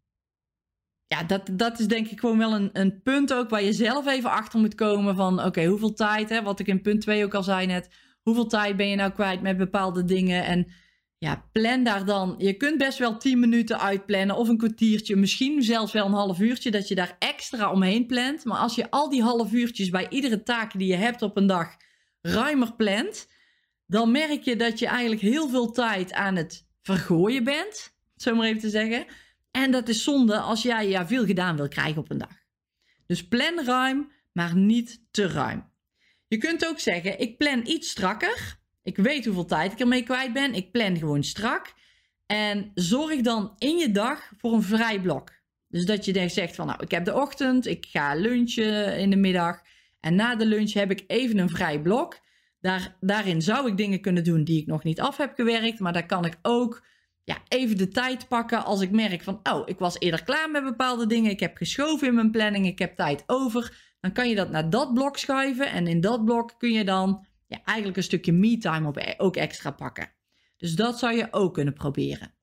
ja, 1.07 1.23
dat, 1.23 1.51
dat 1.53 1.79
is 1.79 1.87
denk 1.87 2.07
ik 2.09 2.21
gewoon 2.21 2.39
wel 2.39 2.55
een, 2.55 2.71
een 2.73 3.03
punt 3.03 3.33
ook 3.33 3.51
waar 3.51 3.63
je 3.63 3.73
zelf 3.73 4.07
even 4.07 4.31
achter 4.31 4.61
moet 4.61 4.75
komen 4.75 5.17
van 5.17 5.45
oké, 5.45 5.65
hoeveel 5.65 5.93
tijd, 5.93 6.29
hè, 6.29 6.43
wat 6.43 6.61
ik 6.61 6.67
in 6.67 6.83
punt 6.83 7.01
2 7.01 7.25
ook 7.25 7.35
al 7.35 7.43
zei 7.43 7.67
net, 7.67 7.89
hoeveel 8.23 8.47
tijd 8.47 8.77
ben 8.77 8.89
je 8.89 8.97
nou 8.97 9.11
kwijt 9.11 9.43
met 9.43 9.57
bepaalde 9.57 10.05
dingen 10.05 10.45
en 10.45 10.67
ja, 11.19 11.49
plan 11.53 11.85
daar 11.85 12.05
dan. 12.05 12.35
Je 12.39 12.55
kunt 12.55 12.79
best 12.79 12.99
wel 12.99 13.17
10 13.17 13.39
minuten 13.39 13.81
uitplannen 13.81 14.37
of 14.37 14.49
een 14.49 14.57
kwartiertje, 14.57 15.17
misschien 15.17 15.63
zelfs 15.63 15.93
wel 15.93 16.07
een 16.07 16.13
half 16.13 16.41
uurtje, 16.41 16.71
dat 16.71 16.89
je 16.89 16.95
daar 16.95 17.17
extra 17.19 17.71
omheen 17.71 18.07
plant. 18.07 18.45
Maar 18.45 18.59
als 18.59 18.75
je 18.75 18.91
al 18.91 19.11
die 19.11 19.23
half 19.23 19.53
uurtjes 19.53 19.91
bij 19.91 20.07
iedere 20.09 20.43
taak 20.43 20.79
die 20.79 20.89
je 20.89 20.97
hebt 20.97 21.23
op 21.23 21.37
een 21.37 21.47
dag 21.47 21.77
ruimer 22.21 22.75
plant, 22.75 23.29
dan 23.87 24.11
merk 24.11 24.43
je 24.43 24.57
dat 24.57 24.79
je 24.79 24.87
eigenlijk 24.87 25.21
heel 25.21 25.49
veel 25.49 25.71
tijd 25.71 26.13
aan 26.13 26.37
het 26.37 26.67
vergooien 26.83 27.45
bent, 27.45 27.95
zo 28.17 28.35
maar 28.35 28.47
even 28.47 28.61
te 28.61 28.71
zeggen. 28.71 29.07
En 29.57 29.71
dat 29.71 29.89
is 29.89 30.03
zonde 30.03 30.39
als 30.39 30.63
jij 30.63 30.89
ja, 30.89 31.07
veel 31.07 31.27
gedaan 31.27 31.57
wil 31.57 31.69
krijgen 31.69 32.01
op 32.01 32.11
een 32.11 32.19
dag. 32.19 32.43
Dus 33.07 33.29
plan 33.29 33.65
ruim, 33.65 34.11
maar 34.33 34.57
niet 34.57 35.01
te 35.11 35.29
ruim. 35.29 35.65
Je 36.29 36.37
kunt 36.37 36.67
ook 36.67 36.79
zeggen, 36.79 37.21
ik 37.21 37.39
plan 37.39 37.67
iets 37.67 37.91
strakker. 37.91 38.59
Ik 38.83 38.97
weet 38.97 39.25
hoeveel 39.25 39.45
tijd 39.45 39.73
ik 39.73 39.81
ermee 39.81 40.03
kwijt 40.03 40.33
ben. 40.33 40.55
Ik 40.55 40.73
plan 40.73 40.97
gewoon 40.97 41.25
strak. 41.25 41.73
En 42.27 42.71
zorg 42.75 43.21
dan 43.21 43.55
in 43.59 43.77
je 43.77 43.91
dag 43.91 44.33
voor 44.39 44.53
een 44.53 44.63
vrij 44.63 45.01
blok. 45.01 45.31
Dus 45.69 45.85
dat 45.85 46.05
je 46.05 46.29
zegt 46.29 46.55
van, 46.55 46.67
nou, 46.67 46.83
ik 46.83 46.91
heb 46.91 47.05
de 47.05 47.15
ochtend, 47.15 47.67
ik 47.67 47.87
ga 47.87 48.15
lunchen 48.15 48.99
in 48.99 49.11
de 49.11 49.17
middag. 49.17 49.61
En 50.01 50.15
na 50.15 50.37
de 50.37 50.47
lunch 50.47 50.73
heb 50.73 50.91
ik 50.91 51.05
even 51.07 51.39
een 51.39 51.51
vrij 51.51 51.81
blok. 51.81 52.21
Daar, 52.61 52.97
daarin 53.01 53.43
zou 53.43 53.69
ik 53.69 53.77
dingen 53.77 54.01
kunnen 54.01 54.25
doen 54.25 54.45
die 54.45 54.61
ik 54.61 54.67
nog 54.67 54.83
niet 54.85 55.01
af 55.01 55.17
heb 55.17 55.35
gewerkt. 55.35 55.79
Maar 55.79 55.93
daar 55.93 56.07
kan 56.07 56.25
ik 56.25 56.39
ook 56.43 56.83
ja, 57.25 57.39
even 57.49 57.77
de 57.77 57.89
tijd 57.89 58.29
pakken 58.29 58.65
als 58.65 58.81
ik 58.81 58.91
merk 58.91 59.23
van... 59.23 59.41
oh, 59.43 59.63
ik 59.69 59.79
was 59.79 59.99
eerder 59.99 60.25
klaar 60.25 60.51
met 60.51 60.65
bepaalde 60.65 61.07
dingen. 61.07 61.31
Ik 61.31 61.41
heb 61.41 61.57
geschoven 61.57 62.07
in 62.09 62.15
mijn 62.15 62.31
planning. 62.31 62.67
Ik 62.67 62.79
heb 62.79 62.97
tijd 62.97 63.25
over. 63.27 63.93
Dan 64.01 64.13
kan 64.13 64.29
je 64.29 64.35
dat 64.35 64.51
naar 64.51 64.71
dat 64.71 64.95
blok 64.95 65.19
schuiven. 65.19 65.71
En 65.71 65.87
in 65.87 66.01
dat 66.01 66.25
blok 66.25 66.55
kun 66.59 66.73
je 66.73 66.85
dan 66.85 67.27
ja, 67.47 67.61
eigenlijk 67.65 67.97
een 67.97 68.03
stukje 68.03 68.33
me-time 68.33 68.93
e-, 68.95 69.15
ook 69.17 69.37
extra 69.37 69.71
pakken. 69.71 70.13
Dus 70.57 70.75
dat 70.75 70.99
zou 70.99 71.17
je 71.17 71.29
ook 71.31 71.55
kunnen 71.55 71.75
proberen. 71.75 72.35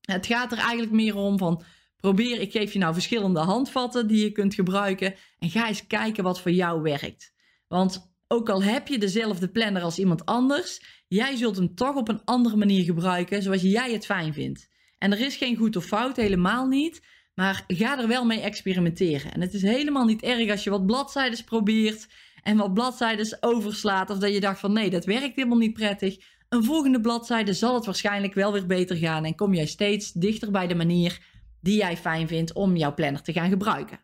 Het 0.00 0.26
gaat 0.26 0.52
er 0.52 0.58
eigenlijk 0.58 0.92
meer 0.92 1.16
om 1.16 1.38
van... 1.38 1.62
Probeer, 1.96 2.40
ik 2.40 2.52
geef 2.52 2.72
je 2.72 2.78
nou 2.78 2.92
verschillende 2.92 3.40
handvatten 3.40 4.06
die 4.06 4.22
je 4.22 4.32
kunt 4.32 4.54
gebruiken. 4.54 5.14
En 5.38 5.50
ga 5.50 5.68
eens 5.68 5.86
kijken 5.86 6.24
wat 6.24 6.40
voor 6.40 6.50
jou 6.50 6.82
werkt. 6.82 7.34
Want 7.68 8.13
ook 8.28 8.48
al 8.48 8.62
heb 8.62 8.88
je 8.88 8.98
dezelfde 8.98 9.48
planner 9.48 9.82
als 9.82 9.98
iemand 9.98 10.24
anders, 10.24 11.02
jij 11.08 11.36
zult 11.36 11.56
hem 11.56 11.74
toch 11.74 11.96
op 11.96 12.08
een 12.08 12.24
andere 12.24 12.56
manier 12.56 12.84
gebruiken 12.84 13.42
zoals 13.42 13.62
jij 13.62 13.92
het 13.92 14.06
fijn 14.06 14.32
vindt. 14.32 14.68
En 14.98 15.12
er 15.12 15.20
is 15.20 15.36
geen 15.36 15.56
goed 15.56 15.76
of 15.76 15.84
fout, 15.84 16.16
helemaal 16.16 16.66
niet. 16.66 17.02
Maar 17.34 17.64
ga 17.66 17.98
er 17.98 18.08
wel 18.08 18.24
mee 18.24 18.40
experimenteren. 18.40 19.32
En 19.32 19.40
het 19.40 19.54
is 19.54 19.62
helemaal 19.62 20.04
niet 20.04 20.22
erg 20.22 20.50
als 20.50 20.64
je 20.64 20.70
wat 20.70 20.86
bladzijden 20.86 21.44
probeert 21.44 22.08
en 22.42 22.56
wat 22.56 22.74
bladzijden 22.74 23.36
overslaat. 23.40 24.10
Of 24.10 24.18
dat 24.18 24.32
je 24.32 24.40
dacht 24.40 24.60
van 24.60 24.72
nee, 24.72 24.90
dat 24.90 25.04
werkt 25.04 25.36
helemaal 25.36 25.58
niet 25.58 25.72
prettig. 25.72 26.16
Een 26.48 26.64
volgende 26.64 27.00
bladzijde 27.00 27.52
zal 27.52 27.74
het 27.74 27.84
waarschijnlijk 27.84 28.34
wel 28.34 28.52
weer 28.52 28.66
beter 28.66 28.96
gaan. 28.96 29.24
En 29.24 29.34
kom 29.34 29.54
jij 29.54 29.66
steeds 29.66 30.12
dichter 30.12 30.50
bij 30.50 30.66
de 30.66 30.74
manier 30.74 31.18
die 31.60 31.76
jij 31.76 31.96
fijn 31.96 32.28
vindt 32.28 32.52
om 32.52 32.76
jouw 32.76 32.94
planner 32.94 33.22
te 33.22 33.32
gaan 33.32 33.48
gebruiken. 33.48 34.00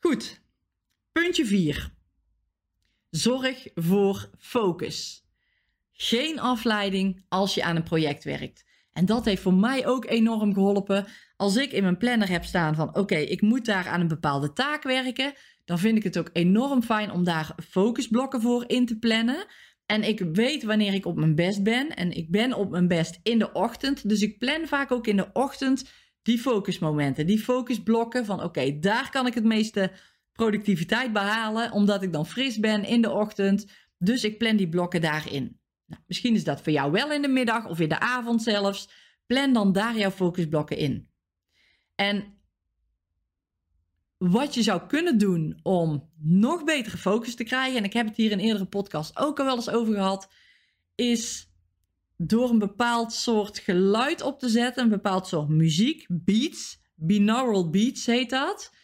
Goed, 0.00 0.42
puntje 1.12 1.46
4. 1.46 1.98
Zorg 3.10 3.66
voor 3.74 4.30
focus. 4.38 5.24
Geen 5.92 6.40
afleiding 6.40 7.24
als 7.28 7.54
je 7.54 7.62
aan 7.62 7.76
een 7.76 7.82
project 7.82 8.24
werkt. 8.24 8.64
En 8.92 9.06
dat 9.06 9.24
heeft 9.24 9.42
voor 9.42 9.54
mij 9.54 9.86
ook 9.86 10.04
enorm 10.04 10.54
geholpen. 10.54 11.06
Als 11.36 11.56
ik 11.56 11.72
in 11.72 11.82
mijn 11.82 11.96
planner 11.96 12.28
heb 12.28 12.44
staan 12.44 12.74
van 12.74 12.96
oké, 12.96 13.16
ik 13.16 13.40
moet 13.40 13.64
daar 13.64 13.88
aan 13.88 14.00
een 14.00 14.08
bepaalde 14.08 14.52
taak 14.52 14.82
werken, 14.82 15.32
dan 15.64 15.78
vind 15.78 15.96
ik 15.96 16.02
het 16.02 16.18
ook 16.18 16.30
enorm 16.32 16.82
fijn 16.82 17.10
om 17.10 17.24
daar 17.24 17.54
focusblokken 17.68 18.40
voor 18.40 18.64
in 18.66 18.86
te 18.86 18.98
plannen. 18.98 19.46
En 19.86 20.02
ik 20.02 20.20
weet 20.32 20.62
wanneer 20.62 20.94
ik 20.94 21.06
op 21.06 21.16
mijn 21.16 21.34
best 21.34 21.62
ben. 21.62 21.96
En 21.96 22.12
ik 22.12 22.30
ben 22.30 22.52
op 22.52 22.70
mijn 22.70 22.88
best 22.88 23.20
in 23.22 23.38
de 23.38 23.52
ochtend. 23.52 24.08
Dus 24.08 24.20
ik 24.20 24.38
plan 24.38 24.66
vaak 24.66 24.92
ook 24.92 25.06
in 25.06 25.16
de 25.16 25.30
ochtend 25.32 25.90
die 26.22 26.38
focusmomenten, 26.38 27.26
die 27.26 27.38
focusblokken 27.38 28.24
van 28.24 28.42
oké, 28.42 28.78
daar 28.78 29.10
kan 29.10 29.26
ik 29.26 29.34
het 29.34 29.44
meeste 29.44 29.92
productiviteit 30.40 31.12
behalen, 31.12 31.72
omdat 31.72 32.02
ik 32.02 32.12
dan 32.12 32.26
fris 32.26 32.58
ben 32.58 32.84
in 32.84 33.02
de 33.02 33.10
ochtend. 33.10 33.66
Dus 33.98 34.24
ik 34.24 34.38
plan 34.38 34.56
die 34.56 34.68
blokken 34.68 35.00
daarin. 35.00 35.60
Nou, 35.86 36.02
misschien 36.06 36.34
is 36.34 36.44
dat 36.44 36.62
voor 36.62 36.72
jou 36.72 36.92
wel 36.92 37.12
in 37.12 37.22
de 37.22 37.28
middag 37.28 37.68
of 37.68 37.80
in 37.80 37.88
de 37.88 38.00
avond 38.00 38.42
zelfs. 38.42 38.90
Plan 39.26 39.52
dan 39.52 39.72
daar 39.72 39.96
jouw 39.96 40.10
focusblokken 40.10 40.76
in. 40.76 41.08
En 41.94 42.38
wat 44.18 44.54
je 44.54 44.62
zou 44.62 44.86
kunnen 44.86 45.18
doen 45.18 45.60
om 45.62 46.10
nog 46.18 46.64
betere 46.64 46.96
focus 46.96 47.34
te 47.34 47.44
krijgen, 47.44 47.78
en 47.78 47.84
ik 47.84 47.92
heb 47.92 48.06
het 48.06 48.16
hier 48.16 48.30
in 48.30 48.38
eerdere 48.38 48.66
podcast 48.66 49.18
ook 49.18 49.38
al 49.38 49.44
wel 49.44 49.56
eens 49.56 49.70
over 49.70 49.94
gehad, 49.94 50.28
is 50.94 51.52
door 52.16 52.50
een 52.50 52.58
bepaald 52.58 53.12
soort 53.12 53.58
geluid 53.58 54.22
op 54.22 54.38
te 54.38 54.48
zetten, 54.48 54.82
een 54.82 54.88
bepaald 54.88 55.26
soort 55.26 55.48
muziek, 55.48 56.06
beats, 56.08 56.80
binaural 56.94 57.70
beats 57.70 58.06
heet 58.06 58.30
dat. 58.30 58.78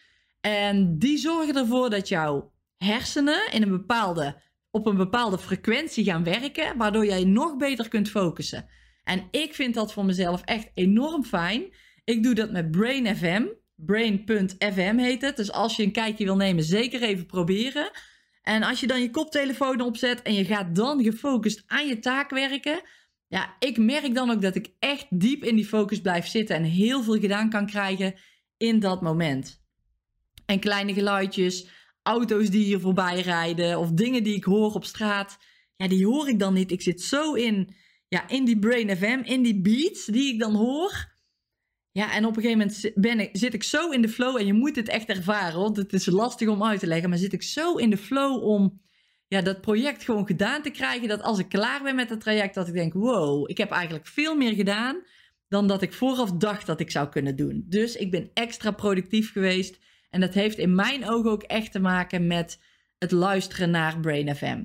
En 0.46 0.98
die 0.98 1.18
zorgen 1.18 1.56
ervoor 1.56 1.90
dat 1.90 2.08
jouw 2.08 2.52
hersenen 2.76 3.52
in 3.52 3.62
een 3.62 3.70
bepaalde, 3.70 4.42
op 4.70 4.86
een 4.86 4.96
bepaalde 4.96 5.38
frequentie 5.38 6.04
gaan 6.04 6.24
werken, 6.24 6.76
waardoor 6.76 7.06
jij 7.06 7.24
nog 7.24 7.56
beter 7.56 7.88
kunt 7.88 8.10
focussen. 8.10 8.68
En 9.04 9.28
ik 9.30 9.54
vind 9.54 9.74
dat 9.74 9.92
voor 9.92 10.04
mezelf 10.04 10.42
echt 10.44 10.70
enorm 10.74 11.24
fijn. 11.24 11.74
Ik 12.04 12.22
doe 12.22 12.34
dat 12.34 12.50
met 12.50 12.70
Brain 12.70 13.16
FM. 13.16 13.44
Brain.fm 13.76 14.96
heet 14.96 15.22
het. 15.22 15.36
Dus 15.36 15.52
als 15.52 15.76
je 15.76 15.82
een 15.82 15.92
kijkje 15.92 16.24
wil 16.24 16.36
nemen, 16.36 16.64
zeker 16.64 17.02
even 17.02 17.26
proberen. 17.26 17.90
En 18.42 18.62
als 18.62 18.80
je 18.80 18.86
dan 18.86 19.02
je 19.02 19.10
koptelefoon 19.10 19.80
opzet 19.80 20.22
en 20.22 20.34
je 20.34 20.44
gaat 20.44 20.74
dan 20.74 21.02
gefocust 21.02 21.62
aan 21.66 21.86
je 21.86 21.98
taak 21.98 22.30
werken, 22.30 22.80
Ja, 23.28 23.56
ik 23.58 23.78
merk 23.78 24.14
dan 24.14 24.30
ook 24.30 24.42
dat 24.42 24.54
ik 24.54 24.74
echt 24.78 25.06
diep 25.10 25.44
in 25.44 25.56
die 25.56 25.66
focus 25.66 26.00
blijf 26.00 26.26
zitten 26.26 26.56
en 26.56 26.62
heel 26.62 27.02
veel 27.02 27.18
gedaan 27.18 27.50
kan 27.50 27.66
krijgen 27.66 28.14
in 28.56 28.80
dat 28.80 29.02
moment. 29.02 29.64
En 30.46 30.60
kleine 30.60 30.94
geluidjes, 30.94 31.68
auto's 32.02 32.50
die 32.50 32.64
hier 32.64 32.80
voorbij 32.80 33.20
rijden 33.20 33.78
of 33.78 33.90
dingen 33.90 34.22
die 34.22 34.34
ik 34.34 34.44
hoor 34.44 34.72
op 34.72 34.84
straat, 34.84 35.38
ja, 35.76 35.88
die 35.88 36.06
hoor 36.06 36.28
ik 36.28 36.38
dan 36.38 36.54
niet. 36.54 36.70
Ik 36.70 36.82
zit 36.82 37.02
zo 37.02 37.32
in, 37.32 37.74
ja, 38.08 38.28
in 38.28 38.44
die 38.44 38.58
Brain 38.58 38.96
FM, 38.96 39.20
in 39.24 39.42
die 39.42 39.60
beats 39.60 40.06
die 40.06 40.32
ik 40.32 40.40
dan 40.40 40.54
hoor. 40.54 41.14
Ja, 41.90 42.12
en 42.12 42.24
op 42.24 42.36
een 42.36 42.42
gegeven 42.42 42.58
moment 42.58 42.90
ben 42.94 43.20
ik, 43.20 43.30
zit 43.32 43.54
ik 43.54 43.62
zo 43.62 43.90
in 43.90 44.02
de 44.02 44.08
flow 44.08 44.36
en 44.36 44.46
je 44.46 44.52
moet 44.52 44.76
het 44.76 44.88
echt 44.88 45.08
ervaren, 45.08 45.60
want 45.60 45.76
het 45.76 45.92
is 45.92 46.06
lastig 46.06 46.48
om 46.48 46.64
uit 46.64 46.80
te 46.80 46.86
leggen, 46.86 47.08
maar 47.08 47.18
zit 47.18 47.32
ik 47.32 47.42
zo 47.42 47.76
in 47.76 47.90
de 47.90 47.96
flow 47.96 48.44
om 48.44 48.80
ja, 49.28 49.42
dat 49.42 49.60
project 49.60 50.04
gewoon 50.04 50.26
gedaan 50.26 50.62
te 50.62 50.70
krijgen, 50.70 51.08
dat 51.08 51.22
als 51.22 51.38
ik 51.38 51.48
klaar 51.48 51.82
ben 51.82 51.94
met 51.94 52.10
het 52.10 52.20
traject, 52.20 52.54
dat 52.54 52.68
ik 52.68 52.74
denk, 52.74 52.92
wow, 52.92 53.50
ik 53.50 53.58
heb 53.58 53.70
eigenlijk 53.70 54.06
veel 54.06 54.36
meer 54.36 54.54
gedaan 54.54 55.02
dan 55.48 55.66
dat 55.66 55.82
ik 55.82 55.92
vooraf 55.92 56.32
dacht 56.32 56.66
dat 56.66 56.80
ik 56.80 56.90
zou 56.90 57.08
kunnen 57.08 57.36
doen. 57.36 57.64
Dus 57.68 57.96
ik 57.96 58.10
ben 58.10 58.30
extra 58.34 58.70
productief 58.70 59.32
geweest 59.32 59.78
en 60.10 60.20
dat 60.20 60.34
heeft 60.34 60.58
in 60.58 60.74
mijn 60.74 61.08
ogen 61.08 61.30
ook 61.30 61.42
echt 61.42 61.72
te 61.72 61.78
maken 61.78 62.26
met 62.26 62.60
het 62.98 63.10
luisteren 63.10 63.70
naar 63.70 64.00
Brain 64.00 64.36
FM. 64.36 64.64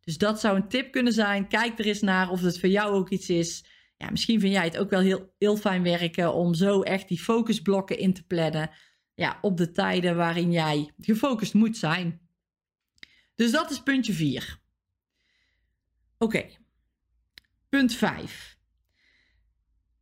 Dus 0.00 0.18
dat 0.18 0.40
zou 0.40 0.56
een 0.56 0.68
tip 0.68 0.92
kunnen 0.92 1.12
zijn. 1.12 1.48
Kijk 1.48 1.78
er 1.78 1.86
eens 1.86 2.00
naar 2.00 2.30
of 2.30 2.40
het 2.40 2.60
voor 2.60 2.68
jou 2.68 2.92
ook 2.92 3.10
iets 3.10 3.30
is. 3.30 3.64
Ja, 3.96 4.10
misschien 4.10 4.40
vind 4.40 4.52
jij 4.52 4.64
het 4.64 4.78
ook 4.78 4.90
wel 4.90 5.00
heel, 5.00 5.34
heel 5.38 5.56
fijn 5.56 5.82
werken 5.82 6.34
om 6.34 6.54
zo 6.54 6.82
echt 6.82 7.08
die 7.08 7.18
focusblokken 7.18 7.98
in 7.98 8.14
te 8.14 8.26
plannen. 8.26 8.70
Ja, 9.14 9.38
op 9.40 9.56
de 9.56 9.70
tijden 9.70 10.16
waarin 10.16 10.52
jij 10.52 10.92
gefocust 10.98 11.54
moet 11.54 11.76
zijn. 11.76 12.20
Dus 13.34 13.50
dat 13.50 13.70
is 13.70 13.82
puntje 13.82 14.12
4. 14.12 14.58
Oké. 16.18 16.44
Punt 17.68 17.94
5. 17.94 18.58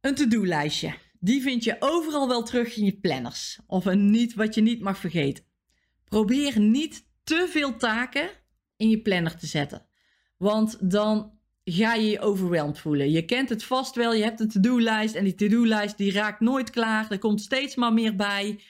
Een 0.01 0.15
to-do-lijstje. 0.15 0.95
Die 1.21 1.43
vind 1.43 1.65
je 1.65 1.77
overal 1.79 2.29
wel 2.29 2.43
terug 2.43 2.77
in 2.77 2.85
je 2.85 2.99
planners. 2.99 3.59
Of 3.67 3.85
een 3.85 4.11
niet 4.11 4.35
wat 4.35 4.55
je 4.55 4.61
niet 4.61 4.81
mag 4.81 4.99
vergeten. 4.99 5.45
Probeer 6.05 6.61
niet 6.61 7.07
te 7.25 7.47
veel 7.49 7.77
taken 7.77 8.31
in 8.77 8.91
je 8.91 9.03
planner 9.03 9.37
te 9.37 9.47
zetten. 9.47 9.87
Want 10.37 10.91
dan 10.91 11.39
ga 11.65 11.95
je 11.95 12.11
je 12.11 12.21
overweldigd 12.21 12.81
voelen. 12.81 13.11
Je 13.11 13.25
kent 13.25 13.49
het 13.49 13.65
vast 13.65 13.95
wel. 13.95 14.15
Je 14.15 14.23
hebt 14.23 14.41
een 14.41 14.49
to-do-lijst. 14.49 15.15
En 15.15 15.25
die 15.25 15.35
to-do-lijst 15.35 15.97
die 15.97 16.13
raakt 16.13 16.41
nooit 16.41 16.71
klaar. 16.71 17.11
Er 17.11 17.19
komt 17.19 17.41
steeds 17.41 17.75
maar 17.75 17.93
meer 17.93 18.17
bij. 18.17 18.61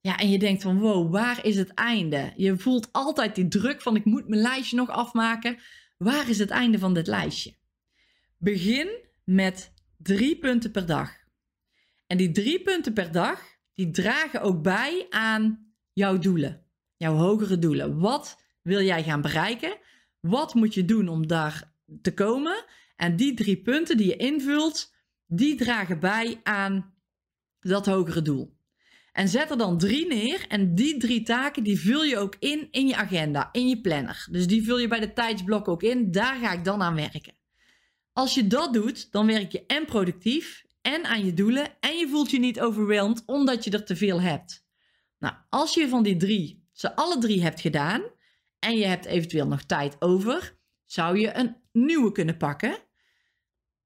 Ja, 0.00 0.18
en 0.18 0.30
je 0.30 0.38
denkt 0.38 0.62
van 0.62 0.78
wow, 0.78 1.12
waar 1.12 1.44
is 1.44 1.56
het 1.56 1.74
einde? 1.74 2.32
Je 2.36 2.58
voelt 2.58 2.88
altijd 2.92 3.34
die 3.34 3.48
druk 3.48 3.82
van 3.82 3.96
ik 3.96 4.04
moet 4.04 4.28
mijn 4.28 4.42
lijstje 4.42 4.76
nog 4.76 4.88
afmaken. 4.88 5.58
Waar 5.96 6.28
is 6.28 6.38
het 6.38 6.50
einde 6.50 6.78
van 6.78 6.94
dit 6.94 7.06
lijstje? 7.06 7.54
Begin 8.36 8.88
met 9.24 9.72
drie 9.96 10.38
punten 10.38 10.70
per 10.70 10.86
dag. 10.86 11.26
En 12.08 12.16
die 12.16 12.30
drie 12.30 12.62
punten 12.62 12.92
per 12.92 13.12
dag, 13.12 13.42
die 13.74 13.90
dragen 13.90 14.40
ook 14.40 14.62
bij 14.62 15.06
aan 15.10 15.72
jouw 15.92 16.18
doelen. 16.18 16.66
Jouw 16.96 17.14
hogere 17.14 17.58
doelen. 17.58 17.98
Wat 17.98 18.42
wil 18.62 18.82
jij 18.82 19.02
gaan 19.02 19.20
bereiken? 19.20 19.78
Wat 20.20 20.54
moet 20.54 20.74
je 20.74 20.84
doen 20.84 21.08
om 21.08 21.26
daar 21.26 21.72
te 22.02 22.14
komen? 22.14 22.64
En 22.96 23.16
die 23.16 23.34
drie 23.34 23.62
punten 23.62 23.96
die 23.96 24.06
je 24.06 24.16
invult, 24.16 24.94
die 25.26 25.54
dragen 25.54 26.00
bij 26.00 26.40
aan 26.42 26.94
dat 27.60 27.86
hogere 27.86 28.22
doel. 28.22 28.56
En 29.12 29.28
zet 29.28 29.50
er 29.50 29.58
dan 29.58 29.78
drie 29.78 30.06
neer. 30.06 30.44
En 30.48 30.74
die 30.74 30.96
drie 30.96 31.22
taken 31.22 31.62
die 31.62 31.80
vul 31.80 32.04
je 32.04 32.18
ook 32.18 32.36
in 32.38 32.68
in 32.70 32.86
je 32.86 32.96
agenda, 32.96 33.48
in 33.52 33.68
je 33.68 33.80
planner. 33.80 34.26
Dus 34.30 34.46
die 34.46 34.64
vul 34.64 34.78
je 34.78 34.88
bij 34.88 35.00
de 35.00 35.12
tijdsblok 35.12 35.68
ook 35.68 35.82
in. 35.82 36.10
Daar 36.10 36.36
ga 36.36 36.52
ik 36.52 36.64
dan 36.64 36.82
aan 36.82 36.94
werken. 36.94 37.36
Als 38.12 38.34
je 38.34 38.46
dat 38.46 38.72
doet, 38.72 39.12
dan 39.12 39.26
werk 39.26 39.52
je 39.52 39.66
en 39.66 39.84
productief 39.84 40.66
en 40.94 41.04
aan 41.04 41.24
je 41.24 41.34
doelen. 41.34 41.66
En 41.80 41.96
je 41.96 42.08
voelt 42.08 42.30
je 42.30 42.38
niet 42.38 42.60
overweldigd 42.60 43.22
omdat 43.26 43.64
je 43.64 43.70
er 43.70 43.84
te 43.84 43.96
veel 43.96 44.20
hebt. 44.20 44.66
Nou, 45.18 45.34
als 45.48 45.74
je 45.74 45.88
van 45.88 46.02
die 46.02 46.16
drie, 46.16 46.66
ze 46.72 46.96
alle 46.96 47.18
drie 47.18 47.42
hebt 47.42 47.60
gedaan. 47.60 48.02
En 48.58 48.76
je 48.76 48.86
hebt 48.86 49.04
eventueel 49.04 49.46
nog 49.46 49.62
tijd 49.62 49.96
over, 49.98 50.56
zou 50.84 51.18
je 51.18 51.36
een 51.36 51.56
nieuwe 51.72 52.12
kunnen 52.12 52.36
pakken. 52.36 52.76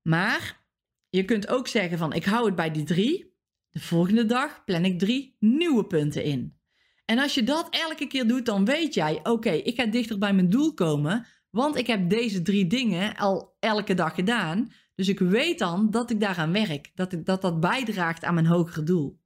Maar 0.02 0.64
je 1.09 1.25
kunt 1.25 1.49
ook 1.49 1.68
zeggen 1.68 1.99
van 1.99 2.12
ik 2.12 2.25
hou 2.25 2.47
het 2.47 2.54
bij 2.54 2.71
die 2.71 2.85
drie. 2.85 3.35
De 3.71 3.80
volgende 3.80 4.26
dag 4.26 4.64
plan 4.64 4.85
ik 4.85 4.99
drie 4.99 5.37
nieuwe 5.38 5.87
punten 5.87 6.25
in. 6.25 6.61
En 7.04 7.18
als 7.18 7.35
je 7.35 7.42
dat 7.42 7.68
elke 7.71 8.06
keer 8.06 8.26
doet, 8.26 8.47
dan 8.47 8.64
weet 8.64 8.94
jij, 8.94 9.21
oké, 9.23 9.50
ik 9.50 9.76
ga 9.76 9.87
dichter 9.87 10.18
bij 10.18 10.35
mijn 10.35 10.50
doel 10.50 10.75
komen, 10.75 11.26
want 11.50 11.76
ik 11.76 11.87
heb 11.87 12.11
deze 12.11 12.42
drie 12.42 12.66
dingen 12.66 13.16
al 13.16 13.56
elke 13.61 13.94
dag 13.94 14.14
gedaan. 14.14 14.73
Dus 14.95 15.09
ik 15.09 15.19
weet 15.19 15.59
dan 15.59 15.91
dat 15.91 16.11
ik 16.11 16.21
daaraan 16.21 16.53
werk, 16.53 16.91
dat 16.95 17.13
ik, 17.13 17.25
dat, 17.25 17.43
dat 17.43 17.61
bijdraagt 17.61 18.25
aan 18.25 18.35
mijn 18.35 18.47
hogere 18.47 18.83
doel. 18.83 19.21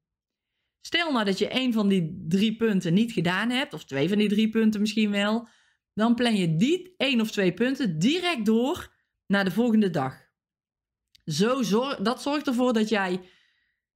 Stel 0.80 1.12
nou 1.12 1.24
dat 1.24 1.38
je 1.38 1.60
een 1.60 1.72
van 1.72 1.88
die 1.88 2.24
drie 2.28 2.56
punten 2.56 2.94
niet 2.94 3.12
gedaan 3.12 3.50
hebt, 3.50 3.72
of 3.72 3.84
twee 3.84 4.08
van 4.08 4.18
die 4.18 4.28
drie 4.28 4.48
punten 4.48 4.80
misschien 4.80 5.10
wel, 5.10 5.48
dan 5.94 6.14
plan 6.14 6.36
je 6.36 6.56
die 6.56 6.94
één 6.96 7.20
of 7.20 7.30
twee 7.30 7.54
punten 7.54 7.98
direct 7.98 8.46
door 8.46 8.94
naar 9.26 9.44
de 9.44 9.50
volgende 9.50 9.90
dag. 9.90 10.24
Zo 11.24 11.62
zorg, 11.62 11.96
dat 11.96 12.22
zorgt 12.22 12.46
ervoor 12.46 12.72
dat 12.72 12.88
jij 12.88 13.20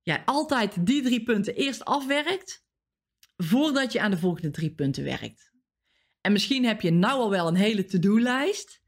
ja, 0.03 0.23
altijd 0.25 0.87
die 0.87 1.03
drie 1.03 1.23
punten 1.23 1.55
eerst 1.55 1.85
afwerkt, 1.85 2.67
voordat 3.37 3.93
je 3.93 4.01
aan 4.01 4.11
de 4.11 4.19
volgende 4.19 4.51
drie 4.51 4.75
punten 4.75 5.05
werkt. 5.05 5.53
En 6.21 6.33
misschien 6.33 6.65
heb 6.65 6.81
je 6.81 6.91
nou 6.91 7.21
al 7.21 7.31
wel 7.31 7.49
een 7.49 7.55
hele 7.55 7.85
to-do-lijst. 7.85 8.80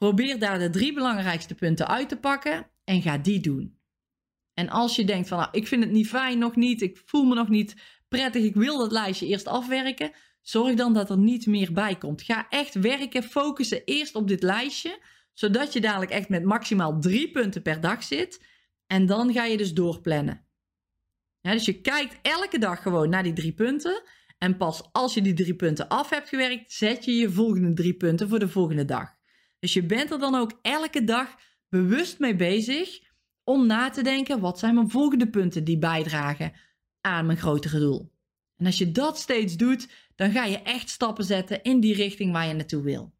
Probeer 0.00 0.38
daar 0.38 0.58
de 0.58 0.70
drie 0.70 0.92
belangrijkste 0.92 1.54
punten 1.54 1.88
uit 1.88 2.08
te 2.08 2.16
pakken 2.16 2.70
en 2.84 3.02
ga 3.02 3.18
die 3.18 3.40
doen. 3.40 3.78
En 4.54 4.68
als 4.68 4.96
je 4.96 5.04
denkt 5.04 5.28
van, 5.28 5.38
nou, 5.38 5.50
ik 5.52 5.66
vind 5.66 5.82
het 5.82 5.92
niet 5.92 6.08
fijn, 6.08 6.38
nog 6.38 6.56
niet, 6.56 6.82
ik 6.82 7.02
voel 7.04 7.24
me 7.24 7.34
nog 7.34 7.48
niet 7.48 7.74
prettig, 8.08 8.42
ik 8.42 8.54
wil 8.54 8.78
dat 8.78 8.92
lijstje 8.92 9.26
eerst 9.26 9.46
afwerken, 9.46 10.12
zorg 10.42 10.74
dan 10.74 10.94
dat 10.94 11.10
er 11.10 11.18
niet 11.18 11.46
meer 11.46 11.72
bij 11.72 11.96
komt. 11.96 12.22
Ga 12.22 12.46
echt 12.48 12.74
werken, 12.74 13.22
focussen 13.22 13.84
eerst 13.84 14.14
op 14.14 14.28
dit 14.28 14.42
lijstje, 14.42 14.98
zodat 15.32 15.72
je 15.72 15.80
dadelijk 15.80 16.10
echt 16.10 16.28
met 16.28 16.44
maximaal 16.44 17.00
drie 17.00 17.30
punten 17.30 17.62
per 17.62 17.80
dag 17.80 18.02
zit 18.02 18.44
en 18.86 19.06
dan 19.06 19.32
ga 19.32 19.44
je 19.44 19.56
dus 19.56 19.74
doorplannen. 19.74 20.46
Dus 21.40 21.64
je 21.64 21.80
kijkt 21.80 22.18
elke 22.22 22.58
dag 22.58 22.82
gewoon 22.82 23.08
naar 23.08 23.22
die 23.22 23.32
drie 23.32 23.52
punten. 23.52 24.02
En 24.38 24.56
pas 24.56 24.88
als 24.92 25.14
je 25.14 25.22
die 25.22 25.34
drie 25.34 25.54
punten 25.54 25.88
af 25.88 26.10
hebt 26.10 26.28
gewerkt, 26.28 26.72
zet 26.72 27.04
je 27.04 27.12
je 27.12 27.30
volgende 27.30 27.72
drie 27.72 27.94
punten 27.94 28.28
voor 28.28 28.38
de 28.38 28.48
volgende 28.48 28.84
dag. 28.84 29.18
Dus 29.60 29.72
je 29.72 29.86
bent 29.86 30.10
er 30.10 30.18
dan 30.18 30.34
ook 30.34 30.58
elke 30.62 31.04
dag 31.04 31.36
bewust 31.68 32.18
mee 32.18 32.36
bezig 32.36 33.00
om 33.44 33.66
na 33.66 33.90
te 33.90 34.02
denken: 34.02 34.40
wat 34.40 34.58
zijn 34.58 34.74
mijn 34.74 34.90
volgende 34.90 35.30
punten 35.30 35.64
die 35.64 35.78
bijdragen 35.78 36.52
aan 37.00 37.26
mijn 37.26 37.38
grotere 37.38 37.78
doel? 37.78 38.12
En 38.56 38.66
als 38.66 38.78
je 38.78 38.92
dat 38.92 39.18
steeds 39.18 39.56
doet, 39.56 39.88
dan 40.16 40.30
ga 40.30 40.44
je 40.44 40.62
echt 40.62 40.88
stappen 40.88 41.24
zetten 41.24 41.62
in 41.62 41.80
die 41.80 41.94
richting 41.94 42.32
waar 42.32 42.46
je 42.46 42.54
naartoe 42.54 42.82
wil. 42.82 43.14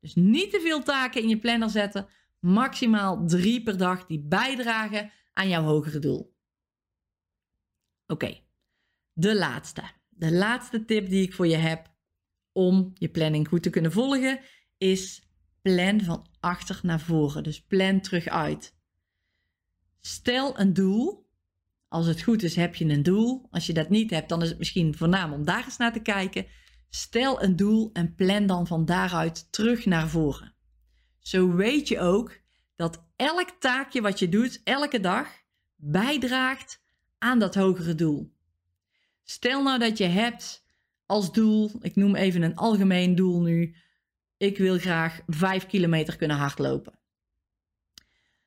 Dus 0.00 0.14
niet 0.14 0.50
te 0.50 0.60
veel 0.60 0.82
taken 0.82 1.22
in 1.22 1.28
je 1.28 1.38
planner 1.38 1.70
zetten, 1.70 2.08
maximaal 2.38 3.26
drie 3.26 3.62
per 3.62 3.76
dag 3.76 4.06
die 4.06 4.20
bijdragen 4.20 5.12
aan 5.32 5.48
jouw 5.48 5.62
hogere 5.62 5.98
doel. 5.98 6.34
Oké, 8.06 8.40
de 9.12 9.34
laatste. 9.34 9.82
De 10.08 10.32
laatste 10.32 10.84
tip 10.84 11.08
die 11.08 11.22
ik 11.22 11.34
voor 11.34 11.46
je 11.46 11.56
heb 11.56 11.94
om 12.52 12.92
je 12.94 13.08
planning 13.08 13.48
goed 13.48 13.62
te 13.62 13.70
kunnen 13.70 13.92
volgen 13.92 14.40
is 14.78 15.25
plan 15.74 16.00
van 16.00 16.26
achter 16.40 16.80
naar 16.82 17.00
voren. 17.00 17.42
Dus 17.42 17.62
plan 17.62 18.00
terug 18.00 18.26
uit. 18.28 18.74
Stel 20.00 20.58
een 20.58 20.72
doel. 20.72 21.26
Als 21.88 22.06
het 22.06 22.22
goed 22.22 22.42
is, 22.42 22.56
heb 22.56 22.74
je 22.74 22.84
een 22.84 23.02
doel. 23.02 23.46
Als 23.50 23.66
je 23.66 23.72
dat 23.72 23.88
niet 23.88 24.10
hebt, 24.10 24.28
dan 24.28 24.42
is 24.42 24.48
het 24.48 24.58
misschien 24.58 24.96
voornaam 24.96 25.32
om 25.32 25.44
daar 25.44 25.64
eens 25.64 25.76
naar 25.76 25.92
te 25.92 26.00
kijken. 26.00 26.46
Stel 26.88 27.42
een 27.42 27.56
doel 27.56 27.90
en 27.92 28.14
plan 28.14 28.46
dan 28.46 28.66
van 28.66 28.84
daaruit 28.84 29.52
terug 29.52 29.84
naar 29.84 30.08
voren. 30.08 30.54
Zo 31.18 31.54
weet 31.54 31.88
je 31.88 32.00
ook 32.00 32.38
dat 32.76 33.04
elk 33.16 33.50
taakje 33.58 34.00
wat 34.00 34.18
je 34.18 34.28
doet, 34.28 34.60
elke 34.64 35.00
dag, 35.00 35.28
bijdraagt 35.76 36.82
aan 37.18 37.38
dat 37.38 37.54
hogere 37.54 37.94
doel. 37.94 38.32
Stel 39.24 39.62
nou 39.62 39.78
dat 39.78 39.98
je 39.98 40.04
hebt 40.04 40.64
als 41.06 41.32
doel, 41.32 41.70
ik 41.80 41.96
noem 41.96 42.14
even 42.14 42.42
een 42.42 42.56
algemeen 42.56 43.14
doel 43.14 43.40
nu, 43.40 43.76
ik 44.36 44.58
wil 44.58 44.78
graag 44.78 45.20
5 45.26 45.66
kilometer 45.66 46.16
kunnen 46.16 46.36
hardlopen. 46.36 46.98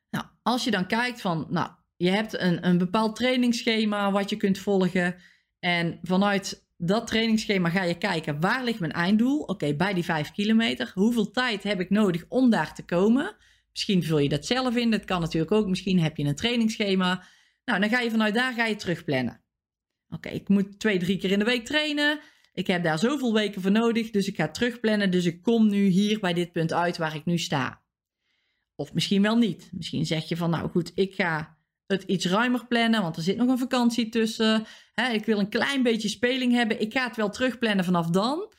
Nou, 0.09 0.25
als 0.43 0.63
je 0.63 0.71
dan 0.71 0.87
kijkt 0.87 1.21
van, 1.21 1.47
nou, 1.49 1.69
je 1.95 2.09
hebt 2.09 2.39
een, 2.39 2.67
een 2.67 2.77
bepaald 2.77 3.15
trainingsschema 3.15 4.11
wat 4.11 4.29
je 4.29 4.37
kunt 4.37 4.57
volgen 4.57 5.15
en 5.59 5.99
vanuit 6.01 6.67
dat 6.77 7.07
trainingsschema 7.07 7.69
ga 7.69 7.83
je 7.83 7.97
kijken, 7.97 8.39
waar 8.39 8.63
ligt 8.63 8.79
mijn 8.79 8.91
einddoel? 8.91 9.39
Oké, 9.39 9.73
bij 9.75 9.93
die 9.93 10.03
5 10.03 10.31
kilometer. 10.31 10.91
Hoeveel 10.93 11.31
tijd 11.31 11.63
heb 11.63 11.79
ik 11.79 11.89
nodig 11.89 12.25
om 12.27 12.49
daar 12.49 12.73
te 12.73 12.85
komen? 12.85 13.35
Misschien 13.71 14.03
vul 14.03 14.19
je 14.19 14.29
dat 14.29 14.45
zelf 14.45 14.75
in, 14.75 14.91
dat 14.91 15.05
kan 15.05 15.21
natuurlijk 15.21 15.51
ook. 15.51 15.67
Misschien 15.67 15.99
heb 15.99 16.17
je 16.17 16.23
een 16.23 16.35
trainingsschema. 16.35 17.23
Nou, 17.65 17.79
dan 17.79 17.89
ga 17.89 17.99
je 17.99 18.11
vanuit 18.11 18.33
daar 18.33 18.53
ga 18.53 18.65
je 18.65 18.75
terugplannen. 18.75 19.41
Oké, 20.09 20.29
ik 20.29 20.49
moet 20.49 20.79
twee, 20.79 20.99
drie 20.99 21.17
keer 21.17 21.31
in 21.31 21.39
de 21.39 21.45
week 21.45 21.65
trainen. 21.65 22.19
Ik 22.53 22.67
heb 22.67 22.83
daar 22.83 22.99
zoveel 22.99 23.33
weken 23.33 23.61
voor 23.61 23.71
nodig, 23.71 24.09
dus 24.09 24.27
ik 24.27 24.35
ga 24.35 24.49
terugplannen. 24.49 25.11
Dus 25.11 25.25
ik 25.25 25.41
kom 25.41 25.67
nu 25.67 25.85
hier 25.85 26.19
bij 26.19 26.33
dit 26.33 26.51
punt 26.51 26.73
uit 26.73 26.97
waar 26.97 27.15
ik 27.15 27.25
nu 27.25 27.37
sta. 27.37 27.81
Of 28.75 28.93
misschien 28.93 29.21
wel 29.21 29.37
niet. 29.37 29.69
Misschien 29.71 30.05
zeg 30.05 30.29
je 30.29 30.37
van, 30.37 30.49
nou 30.49 30.69
goed, 30.69 30.91
ik 30.95 31.15
ga 31.15 31.57
het 31.87 32.03
iets 32.03 32.25
ruimer 32.25 32.67
plannen, 32.67 33.01
want 33.01 33.15
er 33.15 33.21
zit 33.23 33.37
nog 33.37 33.49
een 33.49 33.57
vakantie 33.57 34.09
tussen. 34.09 34.65
ik 35.11 35.25
wil 35.25 35.39
een 35.39 35.49
klein 35.49 35.83
beetje 35.83 36.09
speling 36.09 36.53
hebben. 36.53 36.81
Ik 36.81 36.93
ga 36.93 37.07
het 37.07 37.15
wel 37.15 37.29
terugplannen 37.29 37.85
vanaf 37.85 38.07
dan. 38.07 38.53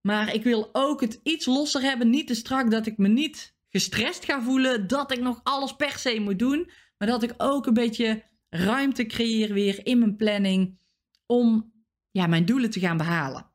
Maar 0.00 0.34
ik 0.34 0.42
wil 0.42 0.68
ook 0.72 1.00
het 1.00 1.20
iets 1.22 1.46
losser 1.46 1.82
hebben. 1.82 2.10
Niet 2.10 2.26
te 2.26 2.34
strak 2.34 2.70
dat 2.70 2.86
ik 2.86 2.98
me 2.98 3.08
niet 3.08 3.54
gestrest 3.68 4.24
ga 4.24 4.42
voelen. 4.42 4.86
Dat 4.86 5.12
ik 5.12 5.20
nog 5.20 5.40
alles 5.42 5.76
per 5.76 5.98
se 5.98 6.20
moet 6.20 6.38
doen. 6.38 6.70
Maar 6.98 7.08
dat 7.08 7.22
ik 7.22 7.34
ook 7.36 7.66
een 7.66 7.74
beetje 7.74 8.22
ruimte 8.48 9.06
creëer 9.06 9.52
weer 9.52 9.86
in 9.86 9.98
mijn 9.98 10.16
planning. 10.16 10.78
Om 11.26 11.71
ja, 12.12 12.26
mijn 12.26 12.44
doelen 12.44 12.70
te 12.70 12.80
gaan 12.80 12.96
behalen. 12.96 13.50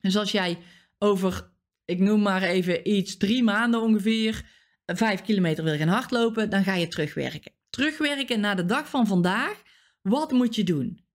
Dus 0.00 0.16
als 0.16 0.32
jij 0.32 0.58
over, 0.98 1.50
ik 1.84 1.98
noem 1.98 2.22
maar 2.22 2.42
even 2.42 2.90
iets, 2.90 3.16
drie 3.16 3.42
maanden 3.42 3.80
ongeveer, 3.80 4.44
vijf 4.86 5.22
kilometer 5.22 5.64
wil 5.64 5.76
gaan 5.76 5.88
hardlopen, 5.88 6.50
dan 6.50 6.64
ga 6.64 6.74
je 6.74 6.88
terugwerken. 6.88 7.52
Terugwerken 7.70 8.40
naar 8.40 8.56
de 8.56 8.64
dag 8.64 8.88
van 8.88 9.06
vandaag. 9.06 9.62
Wat 10.02 10.32
moet 10.32 10.54
je 10.54 10.64
doen? 10.64 11.06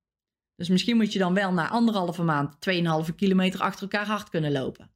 Dus 0.56 0.70
misschien 0.70 0.98
moet 0.98 1.13
je 1.13 1.20
dan 1.20 1.34
wel 1.34 1.53
na 1.53 1.70
anderhalve 1.70 2.24
maand 2.24 2.56
2,5 3.10 3.15
kilometer 3.15 3.60
achter 3.60 3.82
elkaar 3.82 4.06
hard 4.06 4.30
kunnen 4.30 4.51
lopen. 4.51 4.92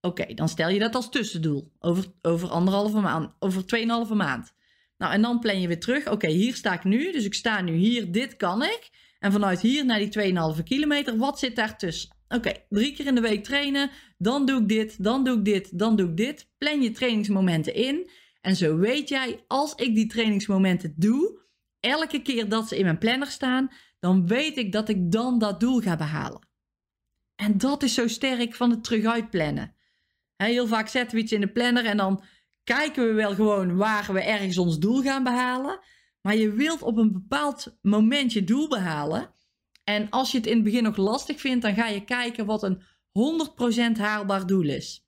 Oké, 0.00 0.34
dan 0.34 0.48
stel 0.48 0.68
je 0.68 0.78
dat 0.78 0.94
als 0.94 1.10
tussendoel. 1.10 1.72
Over, 1.78 2.04
over 2.22 2.48
anderhalve 2.48 3.00
maand, 3.00 3.34
over 3.38 3.62
2,5 4.08 4.14
maand. 4.14 4.52
Nou, 4.98 5.12
en 5.12 5.22
dan 5.22 5.38
plan 5.38 5.60
je 5.60 5.68
weer 5.68 5.80
terug. 5.80 6.10
Oké, 6.10 6.28
hier 6.28 6.54
sta 6.54 6.72
ik 6.72 6.84
nu. 6.84 7.12
Dus 7.12 7.24
ik 7.24 7.34
sta 7.34 7.60
nu 7.60 7.72
hier, 7.72 8.12
dit 8.12 8.36
kan 8.36 8.62
ik. 8.62 8.90
En 9.22 9.32
vanuit 9.32 9.60
hier 9.60 9.84
naar 9.84 9.98
die 9.98 10.34
2,5 10.56 10.62
kilometer, 10.62 11.16
wat 11.16 11.38
zit 11.38 11.56
daartussen? 11.56 12.16
Oké, 12.28 12.52
drie 12.68 12.92
keer 12.92 13.06
in 13.06 13.14
de 13.14 13.20
week 13.20 13.44
trainen. 13.44 13.90
Dan 14.18 14.46
doe 14.46 14.60
ik 14.60 14.68
dit, 14.68 15.04
dan 15.04 15.24
doe 15.24 15.38
ik 15.38 15.44
dit, 15.44 15.78
dan 15.78 15.96
doe 15.96 16.08
ik 16.08 16.16
dit. 16.16 16.50
Plan 16.58 16.82
je 16.82 16.90
trainingsmomenten 16.90 17.74
in. 17.74 18.10
En 18.40 18.56
zo 18.56 18.76
weet 18.76 19.08
jij, 19.08 19.44
als 19.46 19.74
ik 19.74 19.94
die 19.94 20.06
trainingsmomenten 20.06 20.94
doe, 20.96 21.40
elke 21.80 22.22
keer 22.22 22.48
dat 22.48 22.68
ze 22.68 22.78
in 22.78 22.84
mijn 22.84 22.98
planner 22.98 23.26
staan, 23.26 23.70
dan 24.00 24.26
weet 24.26 24.56
ik 24.56 24.72
dat 24.72 24.88
ik 24.88 25.10
dan 25.10 25.38
dat 25.38 25.60
doel 25.60 25.80
ga 25.80 25.96
behalen. 25.96 26.48
En 27.36 27.58
dat 27.58 27.82
is 27.82 27.94
zo 27.94 28.08
sterk 28.08 28.54
van 28.54 28.70
het 28.70 28.84
teruguit 28.84 29.30
plannen. 29.30 29.74
Heel 30.36 30.66
vaak 30.66 30.88
zetten 30.88 31.16
we 31.16 31.22
iets 31.22 31.32
in 31.32 31.40
de 31.40 31.52
planner 31.52 31.84
en 31.84 31.96
dan 31.96 32.24
kijken 32.64 33.06
we 33.06 33.12
wel 33.12 33.34
gewoon 33.34 33.76
waar 33.76 34.12
we 34.12 34.22
ergens 34.22 34.58
ons 34.58 34.78
doel 34.78 35.02
gaan 35.02 35.24
behalen. 35.24 35.80
Maar 36.22 36.36
je 36.36 36.52
wilt 36.52 36.82
op 36.82 36.96
een 36.96 37.12
bepaald 37.12 37.78
moment 37.82 38.32
je 38.32 38.44
doel 38.44 38.68
behalen. 38.68 39.30
En 39.84 40.10
als 40.10 40.30
je 40.30 40.38
het 40.38 40.46
in 40.46 40.54
het 40.54 40.64
begin 40.64 40.82
nog 40.82 40.96
lastig 40.96 41.40
vindt, 41.40 41.62
dan 41.62 41.74
ga 41.74 41.86
je 41.86 42.04
kijken 42.04 42.46
wat 42.46 42.62
een 42.62 42.82
100% 43.96 43.98
haalbaar 43.98 44.46
doel 44.46 44.68
is. 44.68 45.06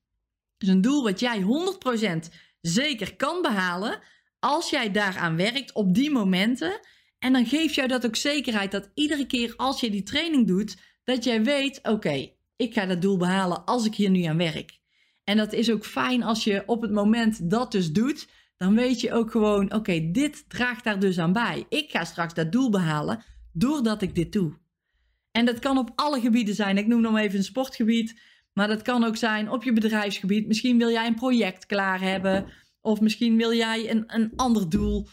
Dus 0.59 0.69
een 0.69 0.81
doel 0.81 1.03
wat 1.03 1.21
jij 1.21 1.43
100% 1.43 2.35
zeker 2.61 3.17
kan 3.17 3.43
behalen 3.43 4.01
als 4.39 4.71
jij 4.71 4.91
daaraan 4.91 5.37
werkt 5.37 5.73
op 5.73 5.95
die 5.95 6.11
momenten. 6.11 6.81
En 7.19 7.33
dan 7.33 7.47
geeft 7.47 7.75
jou 7.75 7.89
dat 7.89 8.07
ook 8.07 8.17
zekerheid 8.17 8.71
dat 8.71 8.91
iedere 8.95 9.27
keer 9.27 9.55
als 9.57 9.81
je 9.81 9.91
die 9.91 10.03
training 10.03 10.47
doet, 10.47 10.77
dat 11.05 11.25
jij 11.25 11.43
weet: 11.43 11.81
oké, 11.83 12.31
ik 12.57 12.73
ga 12.75 12.87
dat 12.87 13.03
doel 13.03 13.17
behalen 13.17 13.65
als 13.65 13.87
ik 13.87 13.95
hier 13.95 14.11
nu 14.11 14.23
aan 14.23 14.37
werk. 14.37 14.79
En 15.25 15.37
dat 15.37 15.53
is 15.53 15.71
ook 15.71 15.87
fijn 15.87 16.23
als 16.23 16.45
je 16.45 16.63
op 16.67 16.83
het 16.83 16.91
moment 16.91 17.51
dat 17.51 17.73
dus 17.73 17.93
doet, 17.93 18.29
dan 18.57 18.75
weet 18.75 19.01
je 19.01 19.13
ook 19.13 19.31
gewoon: 19.31 19.73
oké, 19.73 20.11
dit 20.11 20.45
draagt 20.49 20.85
daar 20.85 21.01
dus 21.01 21.19
aan 21.19 21.33
bij. 21.33 21.67
Ik 21.69 21.91
ga 21.91 22.05
straks 22.05 22.35
dat 22.35 22.53
doel 22.53 22.71
behalen 22.71 23.23
doordat 23.53 24.03
ik 24.03 24.15
dit 24.15 24.33
doe. 24.33 24.59
En 25.31 25.45
dat 25.45 25.59
kan 25.59 25.79
op 25.79 25.91
alle 25.95 26.21
gebieden 26.21 26.55
zijn. 26.55 26.79
Ik 26.79 26.87
noem 26.87 27.01
nog 27.01 27.19
even 27.19 27.39
een 27.39 27.45
sportgebied. 27.45 28.21
Maar 28.53 28.69
dat 28.69 28.83
kan 28.83 29.05
ook 29.05 29.17
zijn 29.17 29.51
op 29.51 29.63
je 29.63 29.73
bedrijfsgebied. 29.73 30.47
Misschien 30.47 30.79
wil 30.79 30.91
jij 30.91 31.07
een 31.07 31.15
project 31.15 31.67
klaar 31.67 32.01
hebben. 32.01 32.47
Of 32.81 33.01
misschien 33.01 33.37
wil 33.37 33.53
jij 33.53 33.91
een, 33.91 34.05
een 34.07 34.33
ander 34.37 34.69
doel 34.69 35.09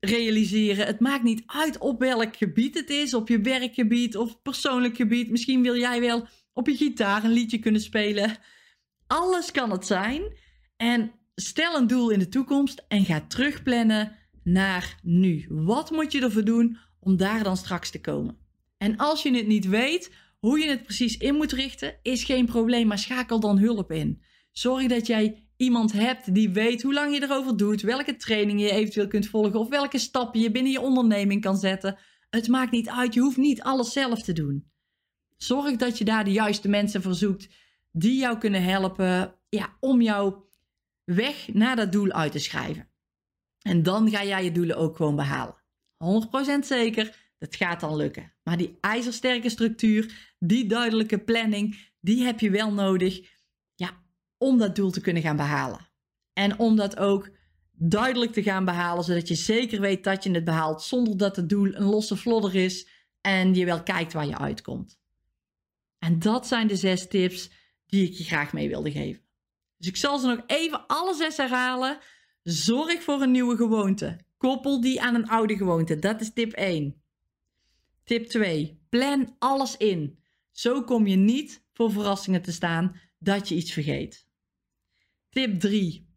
realiseren. 0.00 0.86
Het 0.86 1.00
maakt 1.00 1.22
niet 1.22 1.42
uit 1.46 1.78
op 1.78 2.00
welk 2.00 2.36
gebied 2.36 2.74
het 2.74 2.90
is. 2.90 3.14
Op 3.14 3.28
je 3.28 3.40
werkgebied 3.40 4.16
of 4.16 4.42
persoonlijk 4.42 4.96
gebied. 4.96 5.30
Misschien 5.30 5.62
wil 5.62 5.76
jij 5.76 6.00
wel 6.00 6.26
op 6.52 6.66
je 6.66 6.76
gitaar 6.76 7.24
een 7.24 7.32
liedje 7.32 7.58
kunnen 7.58 7.80
spelen. 7.80 8.36
Alles 9.06 9.50
kan 9.50 9.70
het 9.70 9.86
zijn. 9.86 10.22
En 10.76 11.12
stel 11.34 11.76
een 11.76 11.86
doel 11.86 12.10
in 12.10 12.18
de 12.18 12.28
toekomst 12.28 12.84
en 12.88 13.04
ga 13.04 13.24
terugplannen 13.28 14.12
naar 14.42 14.98
nu. 15.02 15.46
Wat 15.48 15.90
moet 15.90 16.12
je 16.12 16.20
ervoor 16.20 16.44
doen 16.44 16.78
om 17.00 17.16
daar 17.16 17.42
dan 17.42 17.56
straks 17.56 17.90
te 17.90 18.00
komen? 18.00 18.36
En 18.78 18.96
als 18.96 19.22
je 19.22 19.36
het 19.36 19.46
niet 19.46 19.66
weet, 19.66 20.12
hoe 20.38 20.58
je 20.58 20.68
het 20.68 20.82
precies 20.82 21.16
in 21.16 21.34
moet 21.34 21.52
richten, 21.52 21.94
is 22.02 22.24
geen 22.24 22.46
probleem, 22.46 22.86
maar 22.86 22.98
schakel 22.98 23.40
dan 23.40 23.58
hulp 23.58 23.92
in. 23.92 24.22
Zorg 24.52 24.86
dat 24.86 25.06
jij 25.06 25.48
iemand 25.56 25.92
hebt 25.92 26.34
die 26.34 26.50
weet 26.50 26.82
hoe 26.82 26.92
lang 26.92 27.14
je 27.14 27.22
erover 27.22 27.56
doet, 27.56 27.80
welke 27.80 28.16
trainingen 28.16 28.66
je 28.66 28.72
eventueel 28.72 29.08
kunt 29.08 29.26
volgen 29.26 29.60
of 29.60 29.68
welke 29.68 29.98
stappen 29.98 30.40
je 30.40 30.50
binnen 30.50 30.72
je 30.72 30.80
onderneming 30.80 31.40
kan 31.40 31.56
zetten. 31.56 31.98
Het 32.30 32.48
maakt 32.48 32.70
niet 32.70 32.88
uit, 32.88 33.14
je 33.14 33.20
hoeft 33.20 33.36
niet 33.36 33.62
alles 33.62 33.92
zelf 33.92 34.22
te 34.22 34.32
doen. 34.32 34.70
Zorg 35.36 35.76
dat 35.76 35.98
je 35.98 36.04
daar 36.04 36.24
de 36.24 36.32
juiste 36.32 36.68
mensen 36.68 37.02
voor 37.02 37.14
zoekt 37.14 37.48
die 37.92 38.18
jou 38.18 38.38
kunnen 38.38 38.62
helpen 38.62 39.34
ja, 39.48 39.76
om 39.80 40.02
jouw 40.02 40.44
weg 41.04 41.48
naar 41.52 41.76
dat 41.76 41.92
doel 41.92 42.12
uit 42.12 42.32
te 42.32 42.38
schrijven. 42.38 42.88
En 43.62 43.82
dan 43.82 44.10
ga 44.10 44.24
jij 44.24 44.44
je 44.44 44.52
doelen 44.52 44.76
ook 44.76 44.96
gewoon 44.96 45.16
behalen. 45.16 45.62
100% 46.62 46.66
zeker. 46.66 47.22
Het 47.38 47.56
gaat 47.56 47.80
dan 47.80 47.96
lukken. 47.96 48.32
Maar 48.42 48.56
die 48.56 48.78
ijzersterke 48.80 49.48
structuur, 49.48 50.34
die 50.38 50.66
duidelijke 50.66 51.18
planning, 51.18 51.90
die 52.00 52.24
heb 52.24 52.40
je 52.40 52.50
wel 52.50 52.72
nodig 52.72 53.32
ja, 53.74 53.90
om 54.38 54.58
dat 54.58 54.76
doel 54.76 54.90
te 54.90 55.00
kunnen 55.00 55.22
gaan 55.22 55.36
behalen. 55.36 55.88
En 56.32 56.58
om 56.58 56.76
dat 56.76 56.98
ook 56.98 57.30
duidelijk 57.72 58.32
te 58.32 58.42
gaan 58.42 58.64
behalen, 58.64 59.04
zodat 59.04 59.28
je 59.28 59.34
zeker 59.34 59.80
weet 59.80 60.04
dat 60.04 60.24
je 60.24 60.30
het 60.30 60.44
behaalt 60.44 60.82
zonder 60.82 61.16
dat 61.16 61.36
het 61.36 61.48
doel 61.48 61.74
een 61.74 61.84
losse 61.84 62.16
vlodder 62.16 62.54
is 62.54 62.88
en 63.20 63.54
je 63.54 63.64
wel 63.64 63.82
kijkt 63.82 64.12
waar 64.12 64.26
je 64.26 64.38
uitkomt. 64.38 64.98
En 65.98 66.18
dat 66.18 66.46
zijn 66.46 66.66
de 66.66 66.76
zes 66.76 67.08
tips 67.08 67.50
die 67.86 68.08
ik 68.08 68.12
je 68.12 68.24
graag 68.24 68.52
mee 68.52 68.68
wilde 68.68 68.90
geven. 68.90 69.23
Dus 69.84 69.92
ik 69.92 69.98
zal 69.98 70.18
ze 70.18 70.26
nog 70.26 70.42
even 70.46 70.86
alle 70.86 71.14
zes 71.14 71.36
herhalen. 71.36 71.98
Zorg 72.42 73.02
voor 73.02 73.22
een 73.22 73.30
nieuwe 73.30 73.56
gewoonte. 73.56 74.20
Koppel 74.36 74.80
die 74.80 75.02
aan 75.02 75.14
een 75.14 75.28
oude 75.28 75.56
gewoonte. 75.56 75.98
Dat 75.98 76.20
is 76.20 76.32
tip 76.32 76.52
1. 76.52 77.02
Tip 78.04 78.26
2. 78.26 78.80
Plan 78.88 79.36
alles 79.38 79.76
in. 79.76 80.18
Zo 80.50 80.82
kom 80.82 81.06
je 81.06 81.16
niet 81.16 81.64
voor 81.72 81.92
verrassingen 81.92 82.42
te 82.42 82.52
staan 82.52 83.00
dat 83.18 83.48
je 83.48 83.54
iets 83.54 83.72
vergeet. 83.72 84.28
Tip 85.30 85.60
3. 85.60 86.08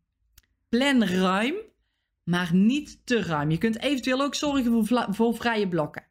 Plan 0.69 1.03
ruim, 1.03 1.55
maar 2.23 2.53
niet 2.53 3.05
te 3.05 3.21
ruim. 3.21 3.51
Je 3.51 3.57
kunt 3.57 3.79
eventueel 3.79 4.21
ook 4.21 4.35
zorgen 4.35 4.85
voor, 4.85 5.07
voor 5.09 5.35
vrije 5.35 5.67
blokken. 5.67 6.07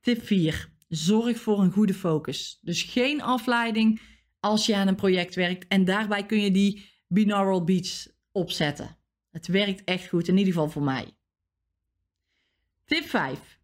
Tip 0.00 0.24
4. 0.24 0.72
Zorg 0.88 1.40
voor 1.40 1.60
een 1.60 1.72
goede 1.72 1.94
focus. 1.94 2.58
Dus 2.62 2.82
geen 2.82 3.22
afleiding 3.22 4.00
als 4.46 4.66
je 4.66 4.76
aan 4.76 4.88
een 4.88 4.94
project 4.94 5.34
werkt. 5.34 5.66
En 5.68 5.84
daarbij 5.84 6.26
kun 6.26 6.40
je 6.40 6.50
die 6.50 6.90
binaural 7.08 7.64
beats 7.64 8.08
opzetten. 8.32 8.96
Het 9.30 9.46
werkt 9.46 9.84
echt 9.84 10.08
goed, 10.08 10.28
in 10.28 10.36
ieder 10.36 10.52
geval 10.52 10.68
voor 10.68 10.82
mij. 10.82 11.16
Tip 12.84 13.04
5. 13.04 13.58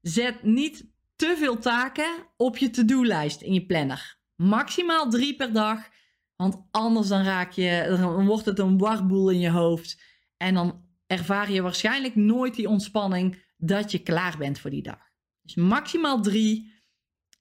Zet 0.00 0.42
niet 0.42 0.86
te 1.16 1.34
veel 1.38 1.58
taken 1.58 2.26
op 2.36 2.56
je 2.56 2.70
to-do-lijst 2.70 3.40
in 3.40 3.52
je 3.54 3.66
planner. 3.66 4.18
Maximaal 4.36 5.10
drie 5.10 5.36
per 5.36 5.52
dag, 5.52 5.88
want 6.36 6.56
anders 6.70 7.08
dan 7.08 7.22
raak 7.22 7.52
je, 7.52 7.96
dan 8.00 8.26
wordt 8.26 8.44
het 8.44 8.58
een 8.58 8.78
warboel 8.78 9.30
in 9.30 9.40
je 9.40 9.50
hoofd. 9.50 10.02
En 10.36 10.54
dan 10.54 10.84
ervaar 11.06 11.50
je 11.50 11.62
waarschijnlijk 11.62 12.14
nooit 12.14 12.54
die 12.54 12.68
ontspanning 12.68 13.42
dat 13.56 13.90
je 13.90 13.98
klaar 13.98 14.38
bent 14.38 14.58
voor 14.58 14.70
die 14.70 14.82
dag. 14.82 15.00
Dus 15.42 15.54
maximaal 15.54 16.22
drie. 16.22 16.76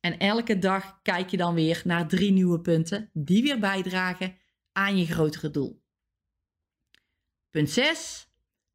En 0.08 0.18
elke 0.18 0.60
dag 0.60 1.00
kijk 1.02 1.30
je 1.30 1.38
dan 1.38 1.54
weer 1.54 1.82
naar 1.84 2.08
drie 2.08 2.32
nieuwe 2.32 2.60
punten 2.60 3.10
die 3.14 3.44
weer 3.44 3.60
bijdragen 3.60 4.38
aan 4.72 4.98
je 4.98 5.06
grotere 5.06 5.52
doel. 5.52 5.82
Punt 7.50 7.70
6. 7.70 8.28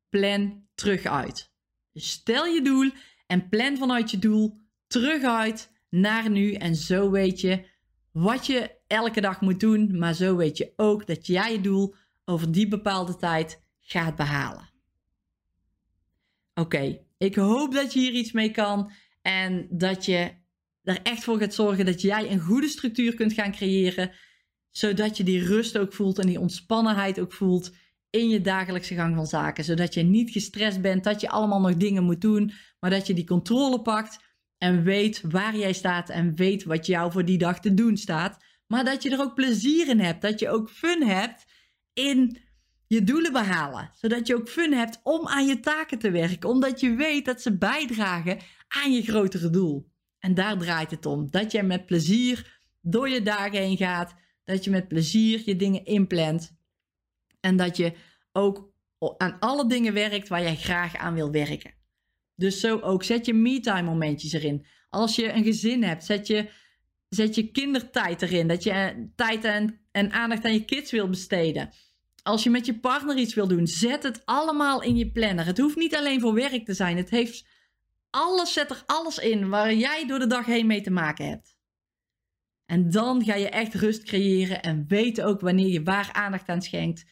Plan 0.09 0.67
terug 0.75 1.05
uit. 1.05 1.53
Dus 1.93 2.11
stel 2.11 2.45
je 2.45 2.63
doel 2.63 2.91
en 3.27 3.49
plan 3.49 3.77
vanuit 3.77 4.11
je 4.11 4.19
doel 4.19 4.61
terug 4.87 5.23
uit 5.23 5.73
naar 5.89 6.31
nu. 6.31 6.53
En 6.53 6.75
zo 6.75 7.11
weet 7.11 7.41
je 7.41 7.67
wat 8.11 8.47
je 8.47 8.77
elke 8.87 9.21
dag 9.21 9.41
moet 9.41 9.61
doen. 9.61 9.99
Maar 9.99 10.15
zo 10.15 10.37
weet 10.37 10.57
je 10.57 10.73
ook 10.77 11.07
dat 11.07 11.27
jij 11.27 11.53
je 11.53 11.61
doel 11.61 11.95
over 12.25 12.53
die 12.53 12.69
bepaalde 12.69 13.17
tijd 13.17 13.63
gaat 13.81 14.17
behalen. 14.17 14.71
Oké, 16.55 16.99
ik 17.19 17.35
hoop 17.35 17.73
dat 17.75 17.93
je 17.93 18.01
hier 18.01 18.13
iets 18.13 18.33
mee 18.33 18.51
kan. 18.51 18.93
En 19.23 19.67
dat 19.71 20.05
je 20.05 20.41
er 20.83 21.03
echt 21.03 21.25
voor 21.25 21.39
gaat 21.39 21.55
zorgen 21.55 21.85
dat 21.85 22.01
jij 22.01 22.31
een 22.31 22.41
goede 22.41 22.69
structuur 22.69 23.15
kunt 23.15 23.33
gaan 23.33 23.53
creëren. 23.53 24.11
Zodat 24.71 25.17
je 25.17 25.25
die 25.25 25.45
rust 25.45 25.79
ook 25.79 25.93
voelt 25.93 26.19
en 26.19 26.27
die 26.27 26.41
ontspannenheid 26.41 27.21
ook 27.21 27.33
voelt 27.33 27.73
in 28.11 28.29
je 28.29 28.41
dagelijkse 28.41 28.95
gang 28.95 29.15
van 29.15 29.27
zaken. 29.27 29.65
Zodat 29.65 29.95
je 29.95 30.03
niet 30.03 30.31
gestrest 30.31 30.81
bent 30.81 31.05
dat 31.05 31.21
je 31.21 31.29
allemaal 31.29 31.61
nog 31.61 31.77
dingen 31.77 32.05
moet 32.05 32.21
doen, 32.21 32.53
maar 32.81 32.91
dat 32.91 33.07
je 33.07 33.15
die 33.15 33.27
controle 33.27 33.83
pakt 33.83 34.19
en 34.59 34.83
weet 34.83 35.21
waar 35.29 35.57
jij 35.57 35.73
staat 35.73 36.09
en 36.09 36.35
weet 36.35 36.65
wat 36.65 36.87
jou 36.87 37.13
voor 37.13 37.25
die 37.25 37.39
dag 37.39 37.61
te 37.61 37.75
doen 37.75 37.97
staat. 37.97 38.45
Maar 38.67 38.85
dat 38.85 39.03
je 39.03 39.11
er 39.11 39.21
ook 39.21 39.35
plezier 39.35 39.89
in 39.89 40.01
hebt, 40.01 40.23
dat 40.23 40.41
je 40.41 40.51
ook 40.51 40.71
fun 40.71 41.03
hebt 41.03 41.45
in 41.93 42.39
je 42.87 43.05
doelen 43.05 43.33
behalen. 43.33 43.91
Zodat 43.95 44.27
je 44.27 44.35
ook 44.35 44.49
fun 44.49 44.73
hebt 44.73 45.01
om 45.03 45.29
aan 45.29 45.47
je 45.47 45.61
taken 45.61 45.99
te 45.99 46.11
werken. 46.11 46.49
Omdat 46.49 46.81
je 46.81 46.95
weet 46.95 47.25
dat 47.25 47.43
ze 47.43 47.59
bijdragen 47.59 48.39
aan 48.69 48.93
je 48.93 49.03
grotere 49.03 49.51
doel. 49.51 49.92
En 50.23 50.35
daar 50.35 50.59
draait 50.59 50.91
het 50.91 51.07
om. 51.07 51.31
Dat 51.31 51.53
je 51.53 51.63
met 51.63 51.87
plezier 51.87 52.61
door 52.81 53.09
je 53.09 53.23
dagen 53.23 53.59
heen 53.59 53.77
gaat. 53.77 54.15
Dat 54.45 54.65
je 54.65 54.71
met 54.71 54.89
plezier 54.89 55.43
je 55.45 55.57
dingen 55.57 55.85
inplant. 55.85 56.57
En 57.41 57.57
dat 57.57 57.77
je 57.77 57.93
ook 58.33 58.73
aan 59.17 59.39
alle 59.39 59.67
dingen 59.67 59.95
werkt 59.95 60.29
waar 60.29 60.43
jij 60.43 60.57
graag 60.57 60.97
aan 60.97 61.15
wil 61.15 61.31
werken. 61.31 61.75
Dus 62.35 62.61
zo 62.61 62.79
ook. 62.79 63.03
Zet 63.03 63.27
je 63.27 63.35
me-time 63.35 63.83
momentjes 63.83 64.33
erin. 64.33 64.67
Als 64.89 65.17
je 65.17 65.33
een 65.33 65.45
gezin 65.45 65.83
hebt, 65.83 66.05
zet 66.05 66.27
je, 66.27 66.51
zet 67.09 67.35
je 67.35 67.51
kindertijd 67.51 68.23
erin. 68.23 68.49
Dat 68.49 68.63
je 68.63 68.71
eh, 68.71 68.97
tijd 69.17 69.45
en, 69.45 69.81
en 69.91 70.11
aandacht 70.11 70.45
aan 70.45 70.53
je 70.53 70.65
kids 70.65 70.91
wil 70.91 71.09
besteden. 71.09 71.71
Als 72.23 72.43
je 72.43 72.51
met 72.51 72.67
je 72.67 72.79
partner 72.79 73.17
iets 73.17 73.35
wil 73.35 73.49
doen, 73.49 73.67
zet 73.67 74.03
het 74.03 74.23
allemaal 74.25 74.83
in 74.83 74.97
je 74.97 75.11
planner. 75.11 75.47
Het 75.47 75.59
hoeft 75.59 75.77
niet 75.77 75.97
alleen 75.97 76.21
voor 76.21 76.35
werk 76.35 76.65
te 76.65 76.75
zijn. 76.75 76.97
Het 76.97 77.11
heeft 77.11 77.47
alles, 78.13 78.53
zet 78.53 78.71
er 78.71 78.83
alles 78.87 79.19
in 79.19 79.49
waar 79.49 79.75
jij 79.75 80.07
door 80.07 80.19
de 80.19 80.27
dag 80.27 80.47
heen 80.47 80.67
mee 80.67 80.81
te 80.81 80.91
maken 80.91 81.29
hebt. 81.29 81.57
En 82.65 82.91
dan 82.91 83.25
ga 83.25 83.35
je 83.35 83.49
echt 83.49 83.75
rust 83.75 84.03
creëren 84.03 84.63
en 84.63 84.85
weten 84.89 85.25
ook 85.25 85.41
wanneer 85.41 85.69
je 85.69 85.83
waar 85.83 86.13
aandacht 86.13 86.49
aan 86.49 86.63
schenkt. 86.63 87.05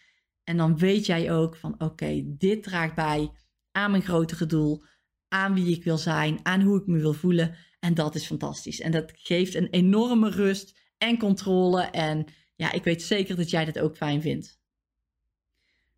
En 0.45 0.57
dan 0.57 0.79
weet 0.79 1.07
jij 1.07 1.33
ook 1.33 1.57
van 1.57 1.81
oké, 1.81 2.23
dit 2.25 2.63
draagt 2.63 2.95
bij 2.95 3.31
aan 3.73 3.91
mijn 3.91 4.03
grotere 4.03 4.47
doel, 4.47 4.85
aan 5.29 5.55
wie 5.55 5.77
ik 5.77 5.85
wil 5.85 5.99
zijn, 5.99 6.41
aan 6.43 6.61
hoe 6.61 6.81
ik 6.81 6.87
me 6.87 6.99
wil 6.99 7.13
voelen. 7.13 7.57
En 7.81 7.95
dat 7.95 8.15
is 8.15 8.27
fantastisch. 8.27 8.81
En 8.81 8.91
dat 8.91 9.13
geeft 9.15 9.55
een 9.55 9.69
enorme 9.71 10.31
rust 10.31 10.79
en 10.99 11.19
controle. 11.19 11.83
En 11.83 12.27
ja, 12.57 12.73
ik 12.73 12.85
weet 12.85 13.03
zeker 13.03 13.37
dat 13.37 13.51
jij 13.51 13.65
dat 13.65 13.79
ook 13.79 13.97
fijn 13.97 14.23
vindt. 14.23 14.61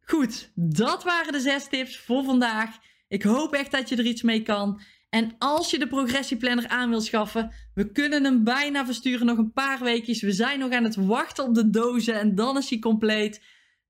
Goed, 0.00 0.52
dat 0.54 1.04
waren 1.04 1.32
de 1.32 1.40
zes 1.40 1.68
tips 1.68 1.98
voor 1.98 2.24
vandaag. 2.24 2.78
Ik 3.12 3.22
hoop 3.22 3.52
echt 3.54 3.70
dat 3.70 3.88
je 3.88 3.96
er 3.96 4.06
iets 4.06 4.22
mee 4.22 4.42
kan. 4.42 4.80
En 5.08 5.34
als 5.38 5.70
je 5.70 5.78
de 5.78 5.86
progressieplanner 5.86 6.68
aan 6.68 6.90
wil 6.90 7.00
schaffen, 7.00 7.52
we 7.74 7.92
kunnen 7.92 8.24
hem 8.24 8.44
bijna 8.44 8.86
versturen 8.86 9.26
nog 9.26 9.38
een 9.38 9.52
paar 9.52 9.82
weekjes. 9.82 10.22
We 10.22 10.32
zijn 10.32 10.58
nog 10.58 10.72
aan 10.72 10.84
het 10.84 10.96
wachten 10.96 11.44
op 11.44 11.54
de 11.54 11.70
dozen 11.70 12.20
en 12.20 12.34
dan 12.34 12.56
is 12.56 12.70
hij 12.70 12.78
compleet. 12.78 13.42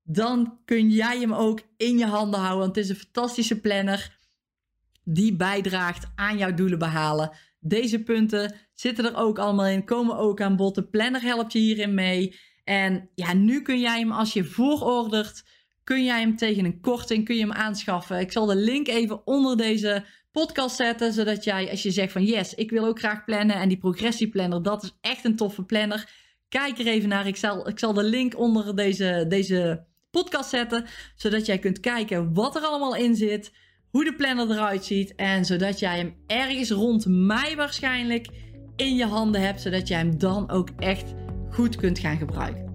Dan 0.03 0.59
kun 0.65 0.89
jij 0.89 1.19
hem 1.19 1.33
ook 1.33 1.61
in 1.77 1.97
je 1.97 2.05
handen 2.05 2.39
houden, 2.39 2.59
want 2.59 2.75
het 2.75 2.85
is 2.85 2.89
een 2.89 2.95
fantastische 2.95 3.59
planner 3.59 4.17
die 5.03 5.35
bijdraagt 5.35 6.11
aan 6.15 6.37
jouw 6.37 6.53
doelen 6.53 6.79
behalen. 6.79 7.31
Deze 7.59 8.03
punten 8.03 8.55
zitten 8.73 9.05
er 9.05 9.15
ook 9.15 9.39
allemaal 9.39 9.67
in, 9.67 9.85
komen 9.85 10.17
ook 10.17 10.41
aan 10.41 10.55
bod. 10.55 10.75
De 10.75 10.83
planner 10.83 11.21
helpt 11.21 11.53
je 11.53 11.59
hierin 11.59 11.93
mee. 11.93 12.39
En 12.63 13.09
ja, 13.15 13.33
nu 13.33 13.61
kun 13.61 13.79
jij 13.79 13.99
hem 13.99 14.11
als 14.11 14.33
je 14.33 14.43
voorordert 14.43 15.43
kun 15.83 16.03
jij 16.03 16.19
hem 16.19 16.35
tegen 16.35 16.65
een 16.65 16.81
korting 16.81 17.25
kun 17.25 17.35
je 17.35 17.41
hem 17.41 17.51
aanschaffen. 17.51 18.19
Ik 18.19 18.31
zal 18.31 18.45
de 18.45 18.55
link 18.55 18.87
even 18.87 19.27
onder 19.27 19.57
deze 19.57 20.05
podcast 20.31 20.75
zetten, 20.75 21.13
zodat 21.13 21.43
jij 21.43 21.69
als 21.69 21.83
je 21.83 21.91
zegt 21.91 22.11
van 22.11 22.23
yes, 22.23 22.53
ik 22.53 22.69
wil 22.69 22.85
ook 22.85 22.99
graag 22.99 23.25
plannen 23.25 23.55
en 23.55 23.67
die 23.67 23.77
progressieplanner, 23.77 24.63
dat 24.63 24.83
is 24.83 24.97
echt 25.01 25.25
een 25.25 25.35
toffe 25.35 25.63
planner. 25.63 26.09
Kijk 26.49 26.79
er 26.79 26.87
even 26.87 27.09
naar. 27.09 27.27
Ik 27.27 27.35
zal, 27.35 27.67
ik 27.67 27.79
zal 27.79 27.93
de 27.93 28.03
link 28.03 28.37
onder 28.37 28.75
deze, 28.75 29.25
deze 29.27 29.85
podcast 30.11 30.49
zetten, 30.49 30.85
zodat 31.15 31.45
jij 31.45 31.59
kunt 31.59 31.79
kijken 31.79 32.33
wat 32.33 32.55
er 32.55 32.61
allemaal 32.61 32.95
in 32.95 33.15
zit, 33.15 33.51
hoe 33.89 34.03
de 34.03 34.15
planner 34.15 34.51
eruit 34.51 34.85
ziet 34.85 35.15
en 35.15 35.45
zodat 35.45 35.79
jij 35.79 35.97
hem 35.97 36.15
ergens 36.27 36.71
rond 36.71 37.05
mei 37.05 37.55
waarschijnlijk 37.55 38.27
in 38.75 38.95
je 38.95 39.05
handen 39.05 39.41
hebt, 39.41 39.61
zodat 39.61 39.87
jij 39.87 39.97
hem 39.97 40.17
dan 40.17 40.49
ook 40.49 40.69
echt 40.77 41.13
goed 41.49 41.75
kunt 41.75 41.99
gaan 41.99 42.17
gebruiken. 42.17 42.72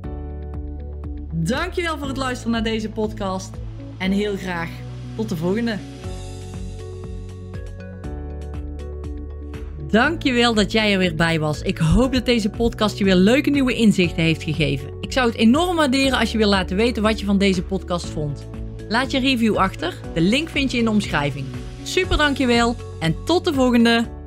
Dankjewel 1.40 1.98
voor 1.98 2.08
het 2.08 2.16
luisteren 2.16 2.52
naar 2.52 2.62
deze 2.62 2.90
podcast. 2.90 3.50
En 3.98 4.12
heel 4.12 4.36
graag 4.36 4.70
tot 5.16 5.28
de 5.28 5.36
volgende. 5.36 5.78
Dankjewel 9.90 10.54
dat 10.54 10.72
jij 10.72 10.92
er 10.92 10.98
weer 10.98 11.14
bij 11.14 11.40
was. 11.40 11.62
Ik 11.62 11.78
hoop 11.78 12.12
dat 12.12 12.26
deze 12.26 12.50
podcast 12.50 12.98
je 12.98 13.04
weer 13.04 13.14
leuke 13.14 13.50
nieuwe 13.50 13.74
inzichten 13.74 14.22
heeft 14.22 14.42
gegeven. 14.42 14.92
Ik 15.00 15.12
zou 15.12 15.28
het 15.28 15.36
enorm 15.36 15.76
waarderen 15.76 16.18
als 16.18 16.32
je 16.32 16.38
wil 16.38 16.48
laten 16.48 16.76
weten 16.76 17.02
wat 17.02 17.20
je 17.20 17.26
van 17.26 17.38
deze 17.38 17.62
podcast 17.62 18.06
vond. 18.06 18.46
Laat 18.88 19.10
je 19.10 19.18
review 19.18 19.56
achter. 19.56 19.94
De 20.14 20.20
link 20.20 20.48
vind 20.48 20.70
je 20.70 20.78
in 20.78 20.84
de 20.84 20.90
omschrijving. 20.90 21.46
Super 21.82 22.16
dankjewel 22.16 22.76
en 23.00 23.16
tot 23.24 23.44
de 23.44 23.52
volgende. 23.52 24.17